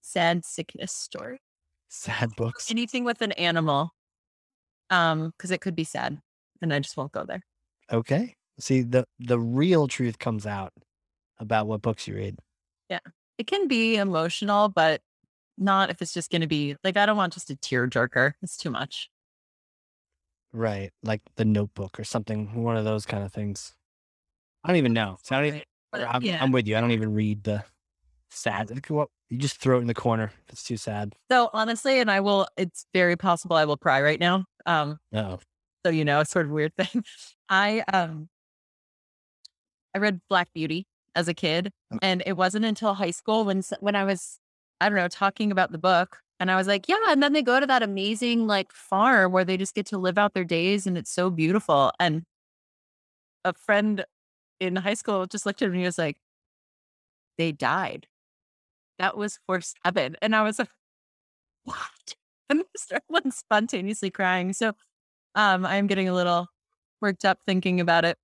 sad 0.00 0.44
sickness 0.44 0.92
story. 0.92 1.40
Sad 1.90 2.30
books. 2.36 2.70
Anything 2.70 3.04
with 3.04 3.20
an 3.20 3.32
animal, 3.32 3.90
um, 4.90 5.32
because 5.36 5.50
it 5.50 5.60
could 5.60 5.74
be 5.74 5.84
sad, 5.84 6.18
and 6.62 6.72
I 6.72 6.78
just 6.78 6.96
won't 6.96 7.12
go 7.12 7.24
there. 7.24 7.42
Okay. 7.92 8.34
See, 8.58 8.82
the 8.82 9.04
the 9.18 9.38
real 9.38 9.86
truth 9.86 10.18
comes 10.18 10.46
out 10.46 10.72
about 11.38 11.66
what 11.66 11.82
books 11.82 12.06
you 12.08 12.14
read. 12.16 12.38
Yeah. 12.88 13.00
It 13.38 13.46
can 13.46 13.68
be 13.68 13.96
emotional, 13.96 14.68
but 14.68 15.00
not 15.56 15.90
if 15.90 16.02
it's 16.02 16.12
just 16.12 16.30
going 16.30 16.40
to 16.40 16.46
be 16.46 16.76
like, 16.84 16.96
I 16.96 17.06
don't 17.06 17.16
want 17.16 17.32
just 17.32 17.50
a 17.50 17.56
tear 17.56 17.86
jerker. 17.88 18.32
It's 18.42 18.56
too 18.56 18.70
much. 18.70 19.10
Right. 20.52 20.90
Like 21.02 21.20
the 21.36 21.44
notebook 21.44 21.98
or 22.00 22.04
something, 22.04 22.62
one 22.62 22.76
of 22.76 22.84
those 22.84 23.04
kind 23.06 23.22
of 23.22 23.32
things. 23.32 23.74
I 24.64 24.68
don't 24.68 24.76
even 24.76 24.92
know. 24.92 25.18
So 25.22 25.36
I 25.36 25.38
don't 25.38 25.46
even, 25.48 25.62
I'm, 25.94 26.22
yeah. 26.22 26.38
I'm 26.42 26.52
with 26.52 26.66
you. 26.66 26.76
I 26.76 26.80
don't 26.80 26.90
even 26.90 27.14
read 27.14 27.44
the 27.44 27.64
sad. 28.30 28.70
You 28.70 29.38
just 29.38 29.58
throw 29.60 29.78
it 29.78 29.82
in 29.82 29.86
the 29.86 29.94
corner 29.94 30.32
if 30.46 30.52
it's 30.52 30.64
too 30.64 30.76
sad. 30.76 31.14
so 31.30 31.50
honestly, 31.52 32.00
and 32.00 32.10
I 32.10 32.20
will, 32.20 32.48
it's 32.56 32.86
very 32.94 33.16
possible 33.16 33.56
I 33.56 33.66
will 33.66 33.76
cry 33.76 34.00
right 34.02 34.18
now. 34.18 34.46
Um, 34.66 34.98
Oh, 35.12 35.38
so, 35.84 35.90
you 35.92 36.04
know, 36.04 36.20
it's 36.20 36.30
sort 36.30 36.46
of 36.46 36.52
weird 36.52 36.74
thing. 36.78 37.04
I, 37.48 37.84
um, 37.92 38.28
I 39.94 39.98
read 39.98 40.20
Black 40.28 40.48
Beauty 40.54 40.86
as 41.18 41.28
a 41.28 41.34
kid 41.34 41.72
Okay. 41.92 41.98
and 42.02 42.22
it 42.26 42.34
wasn't 42.36 42.64
until 42.64 42.94
high 42.94 43.10
school 43.10 43.44
when, 43.44 43.62
when 43.80 43.96
I 43.96 44.04
was, 44.04 44.38
I 44.80 44.88
don't 44.88 44.96
know, 44.96 45.08
talking 45.08 45.50
about 45.52 45.72
the 45.72 45.78
book 45.78 46.18
and 46.40 46.50
I 46.50 46.56
was 46.56 46.66
like, 46.68 46.88
yeah. 46.88 46.96
And 47.08 47.22
then 47.22 47.32
they 47.32 47.42
go 47.42 47.60
to 47.60 47.66
that 47.66 47.82
amazing 47.82 48.46
like 48.46 48.72
farm 48.72 49.32
where 49.32 49.44
they 49.44 49.56
just 49.56 49.74
get 49.74 49.86
to 49.86 49.98
live 49.98 50.18
out 50.18 50.34
their 50.34 50.44
days 50.44 50.86
and 50.86 50.96
it's 50.96 51.10
so 51.12 51.30
beautiful. 51.30 51.92
And 51.98 52.24
a 53.44 53.52
friend 53.54 54.04
in 54.60 54.76
high 54.76 54.94
school 54.94 55.26
just 55.26 55.46
looked 55.46 55.62
at 55.62 55.70
me 55.70 55.78
and 55.78 55.86
was 55.86 55.98
like, 55.98 56.18
they 57.36 57.52
died. 57.52 58.06
That 58.98 59.16
was 59.16 59.38
for 59.46 59.60
seven. 59.60 60.16
And 60.22 60.34
I 60.36 60.42
was 60.42 60.58
like, 60.58 60.70
what? 61.64 62.16
And 62.50 62.62
I 62.62 62.64
started 62.76 63.32
spontaneously 63.34 64.10
crying. 64.10 64.52
So 64.52 64.72
um, 65.34 65.66
I'm 65.66 65.86
getting 65.86 66.08
a 66.08 66.14
little 66.14 66.48
worked 67.00 67.24
up 67.24 67.38
thinking 67.46 67.80
about 67.80 68.04
it. 68.04 68.18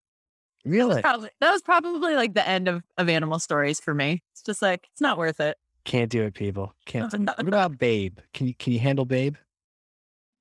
Really? 0.65 1.01
Probably 1.03 1.31
that 1.41 1.51
was 1.53 1.63
probably 1.63 2.15
like 2.15 2.35
the 2.35 2.47
end 2.47 2.69
of, 2.69 2.83
of 2.99 3.09
animal 3.09 3.39
stories 3.39 3.81
for 3.81 3.95
me. 3.95 4.23
It's 4.33 4.43
just 4.43 4.63
like 4.63 4.89
it's 4.93 5.01
not 5.01 5.19
worth 5.19 5.41
it. 5.41 5.57
Can't 5.85 6.11
do 6.11 6.23
it, 6.23 6.35
people. 6.35 6.75
Can't. 6.87 7.13
No, 7.13 7.19
no, 7.19 7.33
What 7.37 7.49
about 7.49 7.79
Babe? 7.79 8.19
Can 8.33 8.47
you 8.47 8.55
can 8.55 8.73
you 8.73 8.79
handle 8.79 9.05
Babe? 9.05 9.37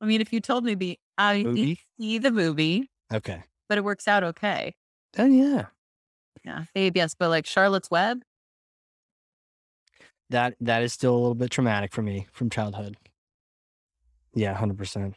I 0.01 0.05
mean, 0.05 0.21
if 0.21 0.33
you 0.33 0.39
told 0.39 0.63
me 0.65 0.75
the 0.75 0.99
I 1.17 1.43
Movie? 1.43 1.79
see 1.99 2.17
the 2.17 2.31
movie, 2.31 2.89
Okay. 3.13 3.43
but 3.69 3.77
it 3.77 3.83
works 3.83 4.07
out 4.07 4.23
okay. 4.23 4.75
Oh 5.17 5.25
yeah. 5.25 5.65
Yeah, 6.43 6.63
babe, 6.73 6.97
yes, 6.97 7.15
but 7.17 7.29
like 7.29 7.45
Charlotte's 7.45 7.89
Web, 7.89 8.21
That 10.29 10.55
that 10.59 10.81
is 10.83 10.91
still 10.93 11.13
a 11.13 11.19
little 11.19 11.35
bit 11.35 11.51
traumatic 11.51 11.93
for 11.93 12.01
me 12.01 12.27
from 12.33 12.49
childhood. 12.49 12.97
Yeah, 14.33 14.53
hundred 14.55 14.77
percent. 14.77 15.15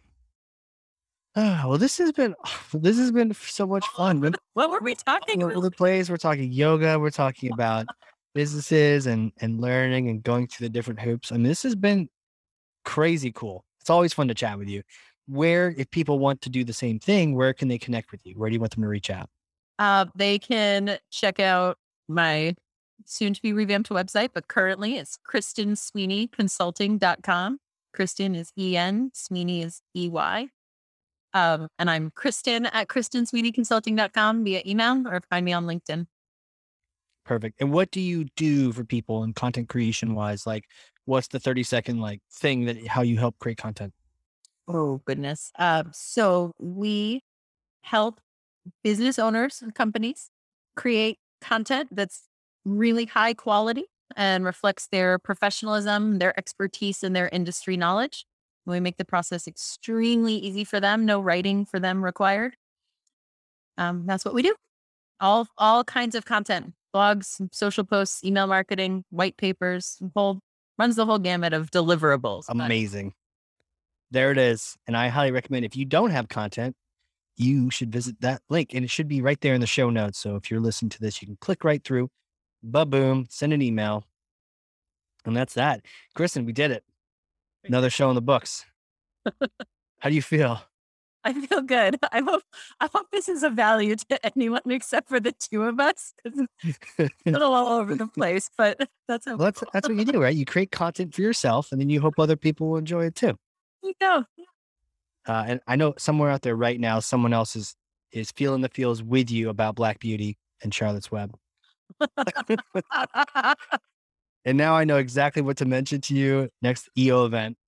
Ah, 1.38 1.64
well, 1.68 1.76
this 1.76 1.98
has 1.98 2.12
been 2.12 2.34
this 2.72 2.96
has 2.98 3.12
been 3.12 3.34
so 3.34 3.66
much 3.66 3.86
fun. 3.88 4.34
What 4.54 4.70
were 4.70 4.80
we 4.80 4.94
talking 4.94 5.42
all 5.42 5.50
over 5.50 5.58
about? 5.58 5.64
the 5.64 5.70
place. 5.72 6.08
We're 6.08 6.16
talking 6.16 6.50
yoga. 6.50 6.98
We're 6.98 7.10
talking 7.10 7.52
about 7.52 7.84
businesses 8.34 9.06
and 9.06 9.32
and 9.40 9.60
learning 9.60 10.08
and 10.08 10.22
going 10.22 10.46
through 10.48 10.64
the 10.66 10.72
different 10.72 10.98
hoops. 11.00 11.30
I 11.30 11.34
mean, 11.34 11.42
this 11.44 11.62
has 11.62 11.76
been 11.76 12.08
crazy 12.84 13.32
cool. 13.32 13.64
It's 13.80 13.90
always 13.90 14.14
fun 14.14 14.28
to 14.28 14.34
chat 14.34 14.58
with 14.58 14.68
you. 14.68 14.82
Where, 15.28 15.74
if 15.76 15.90
people 15.90 16.18
want 16.20 16.40
to 16.42 16.48
do 16.48 16.62
the 16.64 16.72
same 16.72 16.98
thing, 17.00 17.34
where 17.34 17.52
can 17.52 17.66
they 17.68 17.78
connect 17.78 18.12
with 18.12 18.20
you? 18.24 18.34
Where 18.36 18.48
do 18.48 18.54
you 18.54 18.60
want 18.60 18.74
them 18.74 18.82
to 18.84 18.88
reach 18.88 19.10
out? 19.10 19.28
Uh, 19.78 20.06
they 20.14 20.38
can 20.38 20.98
check 21.10 21.38
out 21.40 21.76
my 22.08 22.54
soon 23.04 23.34
to 23.34 23.42
be 23.42 23.52
revamped 23.52 23.90
website, 23.90 24.30
but 24.32 24.48
currently 24.48 24.96
it's 24.96 25.18
KristenSweeneyConsulting.com. 25.30 27.58
Kristen 27.92 28.34
is 28.34 28.52
E 28.56 28.74
N, 28.76 29.10
Sweeney 29.12 29.60
is 29.62 29.82
E 29.94 30.08
Y. 30.08 30.48
Um, 31.36 31.68
and 31.78 31.90
I'm 31.90 32.10
Kristen 32.14 32.64
at 32.64 32.88
KristenSweeneyConsulting.com 32.88 34.42
via 34.42 34.62
email 34.64 35.06
or 35.06 35.20
find 35.28 35.44
me 35.44 35.52
on 35.52 35.66
LinkedIn. 35.66 36.06
Perfect. 37.26 37.60
And 37.60 37.72
what 37.72 37.90
do 37.90 38.00
you 38.00 38.24
do 38.36 38.72
for 38.72 38.84
people 38.84 39.22
in 39.22 39.34
content 39.34 39.68
creation 39.68 40.14
wise? 40.14 40.46
Like, 40.46 40.64
what's 41.04 41.28
the 41.28 41.38
30 41.38 41.62
second 41.62 42.00
like 42.00 42.22
thing 42.32 42.64
that 42.64 42.86
how 42.86 43.02
you 43.02 43.18
help 43.18 43.38
create 43.38 43.58
content? 43.58 43.92
Oh, 44.66 45.02
goodness. 45.04 45.52
Um, 45.58 45.90
so 45.92 46.52
we 46.58 47.20
help 47.82 48.18
business 48.82 49.18
owners 49.18 49.60
and 49.60 49.74
companies 49.74 50.30
create 50.74 51.18
content 51.42 51.90
that's 51.92 52.22
really 52.64 53.04
high 53.04 53.34
quality 53.34 53.84
and 54.16 54.42
reflects 54.42 54.86
their 54.86 55.18
professionalism, 55.18 56.18
their 56.18 56.36
expertise, 56.38 57.02
and 57.02 57.14
their 57.14 57.28
industry 57.28 57.76
knowledge. 57.76 58.24
We 58.66 58.80
make 58.80 58.96
the 58.96 59.04
process 59.04 59.46
extremely 59.46 60.34
easy 60.34 60.64
for 60.64 60.80
them, 60.80 61.06
no 61.06 61.20
writing 61.20 61.64
for 61.64 61.78
them 61.78 62.04
required. 62.04 62.56
Um, 63.78 64.04
that's 64.06 64.24
what 64.24 64.34
we 64.34 64.42
do. 64.42 64.54
All 65.20 65.48
all 65.56 65.84
kinds 65.84 66.14
of 66.14 66.24
content, 66.24 66.74
blogs, 66.94 67.40
social 67.52 67.84
posts, 67.84 68.24
email 68.24 68.46
marketing, 68.46 69.04
white 69.10 69.36
papers, 69.36 69.98
whole 70.14 70.40
runs 70.78 70.96
the 70.96 71.06
whole 71.06 71.18
gamut 71.18 71.52
of 71.52 71.70
deliverables. 71.70 72.44
Amazing. 72.48 73.14
There 74.10 74.30
it 74.30 74.38
is. 74.38 74.76
And 74.86 74.96
I 74.96 75.08
highly 75.08 75.32
recommend 75.32 75.64
if 75.64 75.76
you 75.76 75.84
don't 75.84 76.10
have 76.10 76.28
content, 76.28 76.76
you 77.36 77.70
should 77.70 77.92
visit 77.92 78.20
that 78.20 78.42
link 78.48 78.70
and 78.72 78.84
it 78.84 78.90
should 78.90 79.08
be 79.08 79.20
right 79.20 79.40
there 79.40 79.54
in 79.54 79.60
the 79.60 79.66
show 79.66 79.90
notes. 79.90 80.18
So 80.18 80.36
if 80.36 80.50
you're 80.50 80.60
listening 80.60 80.90
to 80.90 81.00
this, 81.00 81.20
you 81.20 81.26
can 81.26 81.36
click 81.40 81.64
right 81.64 81.82
through, 81.82 82.08
ba 82.62 82.86
boom, 82.86 83.26
send 83.28 83.52
an 83.52 83.62
email. 83.62 84.04
And 85.24 85.36
that's 85.36 85.54
that. 85.54 85.84
Kristen, 86.14 86.44
we 86.46 86.52
did 86.52 86.70
it. 86.70 86.84
Another 87.66 87.90
show 87.90 88.08
in 88.08 88.14
the 88.14 88.22
books. 88.22 88.64
How 89.98 90.08
do 90.08 90.14
you 90.14 90.22
feel? 90.22 90.60
I 91.24 91.32
feel 91.32 91.60
good. 91.60 91.98
I 92.12 92.20
hope 92.20 92.42
I 92.80 92.88
hope 92.94 93.06
this 93.10 93.28
is 93.28 93.42
of 93.42 93.54
value 93.54 93.96
to 93.96 94.26
anyone 94.26 94.60
except 94.66 95.08
for 95.08 95.18
the 95.18 95.32
two 95.32 95.64
of 95.64 95.80
us. 95.80 96.14
It's 96.24 96.38
a 96.98 97.08
little 97.24 97.52
all 97.52 97.80
over 97.80 97.96
the 97.96 98.06
place, 98.14 98.48
but 98.56 98.88
that's 99.08 99.26
Well, 99.26 99.38
that's 99.38 99.64
that's 99.72 99.88
what 99.88 99.98
you 99.98 100.04
do, 100.04 100.22
right? 100.22 100.34
You 100.34 100.44
create 100.44 100.70
content 100.70 101.14
for 101.14 101.22
yourself, 101.22 101.72
and 101.72 101.80
then 101.80 101.90
you 101.90 102.00
hope 102.00 102.14
other 102.18 102.36
people 102.36 102.68
will 102.68 102.76
enjoy 102.76 103.06
it 103.06 103.16
too. 103.16 103.36
you 103.82 103.94
go. 104.00 104.24
Uh, 105.26 105.44
and 105.48 105.60
I 105.66 105.74
know 105.74 105.94
somewhere 105.98 106.30
out 106.30 106.42
there 106.42 106.54
right 106.54 106.78
now, 106.78 107.00
someone 107.00 107.32
else 107.32 107.56
is 107.56 107.74
is 108.12 108.30
feeling 108.30 108.60
the 108.60 108.68
feels 108.68 109.02
with 109.02 109.28
you 109.28 109.48
about 109.48 109.74
Black 109.74 109.98
Beauty 109.98 110.38
and 110.62 110.72
Charlotte's 110.72 111.10
Web. 111.10 111.36
And 114.46 114.56
now 114.56 114.74
I 114.74 114.84
know 114.84 114.96
exactly 114.96 115.42
what 115.42 115.58
to 115.58 115.64
mention 115.66 116.00
to 116.02 116.14
you 116.14 116.48
next 116.62 116.88
EO 116.96 117.26
event. 117.26 117.58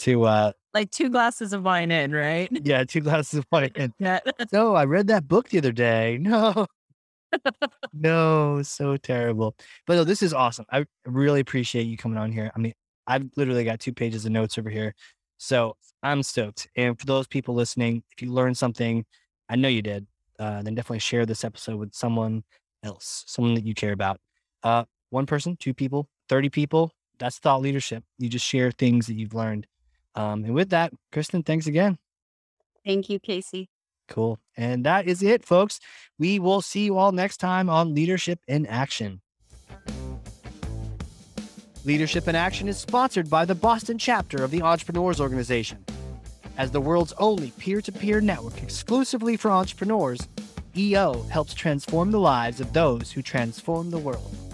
To 0.00 0.22
uh, 0.24 0.52
like 0.72 0.92
two 0.92 1.10
glasses 1.10 1.52
of 1.52 1.64
wine 1.64 1.90
in, 1.90 2.12
right? 2.12 2.48
yeah, 2.52 2.84
two 2.84 3.00
glasses 3.00 3.40
of 3.40 3.46
wine. 3.50 3.70
And 3.74 3.92
Yeah. 3.98 4.20
no, 4.52 4.76
I 4.76 4.84
read 4.84 5.08
that 5.08 5.26
book 5.26 5.48
the 5.50 5.58
other 5.58 5.72
day. 5.72 6.18
No, 6.22 6.66
no, 7.92 8.62
so 8.62 8.96
terrible. 8.96 9.54
But 9.86 9.96
no, 9.96 10.04
this 10.04 10.22
is 10.22 10.32
awesome. 10.32 10.66
I 10.72 10.86
really 11.04 11.40
appreciate 11.40 11.82
you 11.84 11.96
coming 11.96 12.18
on 12.18 12.32
here. 12.32 12.50
I 12.54 12.58
mean, 12.58 12.74
I've 13.06 13.28
literally 13.36 13.64
got 13.64 13.80
two 13.80 13.92
pages 13.92 14.24
of 14.24 14.32
notes 14.32 14.56
over 14.58 14.70
here. 14.70 14.94
So 15.38 15.76
I'm 16.02 16.22
stoked. 16.22 16.68
And 16.76 16.98
for 16.98 17.06
those 17.06 17.26
people 17.26 17.54
listening, 17.54 18.02
if 18.12 18.22
you 18.22 18.32
learned 18.32 18.56
something, 18.56 19.04
I 19.48 19.56
know 19.56 19.68
you 19.68 19.82
did, 19.82 20.06
uh, 20.38 20.62
then 20.62 20.74
definitely 20.74 21.00
share 21.00 21.26
this 21.26 21.44
episode 21.44 21.76
with 21.76 21.94
someone 21.94 22.44
else, 22.82 23.24
someone 23.26 23.54
that 23.54 23.66
you 23.66 23.74
care 23.74 23.92
about. 23.92 24.20
Uh, 24.62 24.84
one 25.10 25.26
person, 25.26 25.56
two 25.56 25.74
people, 25.74 26.08
30 26.28 26.50
people. 26.50 26.92
That's 27.18 27.38
thought 27.38 27.60
leadership. 27.60 28.04
You 28.18 28.28
just 28.28 28.46
share 28.46 28.70
things 28.70 29.06
that 29.06 29.14
you've 29.14 29.34
learned. 29.34 29.66
Um, 30.14 30.44
and 30.44 30.54
with 30.54 30.70
that, 30.70 30.92
Kristen, 31.12 31.42
thanks 31.42 31.66
again. 31.66 31.98
Thank 32.84 33.10
you, 33.10 33.18
Casey. 33.18 33.68
Cool. 34.08 34.38
And 34.56 34.84
that 34.84 35.06
is 35.06 35.22
it, 35.22 35.44
folks. 35.44 35.80
We 36.18 36.38
will 36.38 36.62
see 36.62 36.84
you 36.84 36.96
all 36.96 37.12
next 37.12 37.36
time 37.36 37.68
on 37.68 37.94
Leadership 37.94 38.40
in 38.48 38.66
Action. 38.66 39.20
Leadership 41.84 42.26
in 42.26 42.34
Action 42.34 42.68
is 42.68 42.78
sponsored 42.78 43.30
by 43.30 43.44
the 43.44 43.54
Boston 43.54 43.98
chapter 43.98 44.42
of 44.42 44.50
the 44.50 44.62
Entrepreneurs 44.62 45.20
Organization. 45.20 45.84
As 46.56 46.70
the 46.70 46.80
world's 46.80 47.12
only 47.18 47.52
peer 47.52 47.80
to 47.80 47.92
peer 47.92 48.20
network 48.20 48.62
exclusively 48.62 49.36
for 49.36 49.50
entrepreneurs, 49.50 50.20
EO 50.76 51.22
helps 51.30 51.54
transform 51.54 52.10
the 52.10 52.20
lives 52.20 52.60
of 52.60 52.72
those 52.72 53.12
who 53.12 53.22
transform 53.22 53.90
the 53.90 53.98
world. 53.98 54.47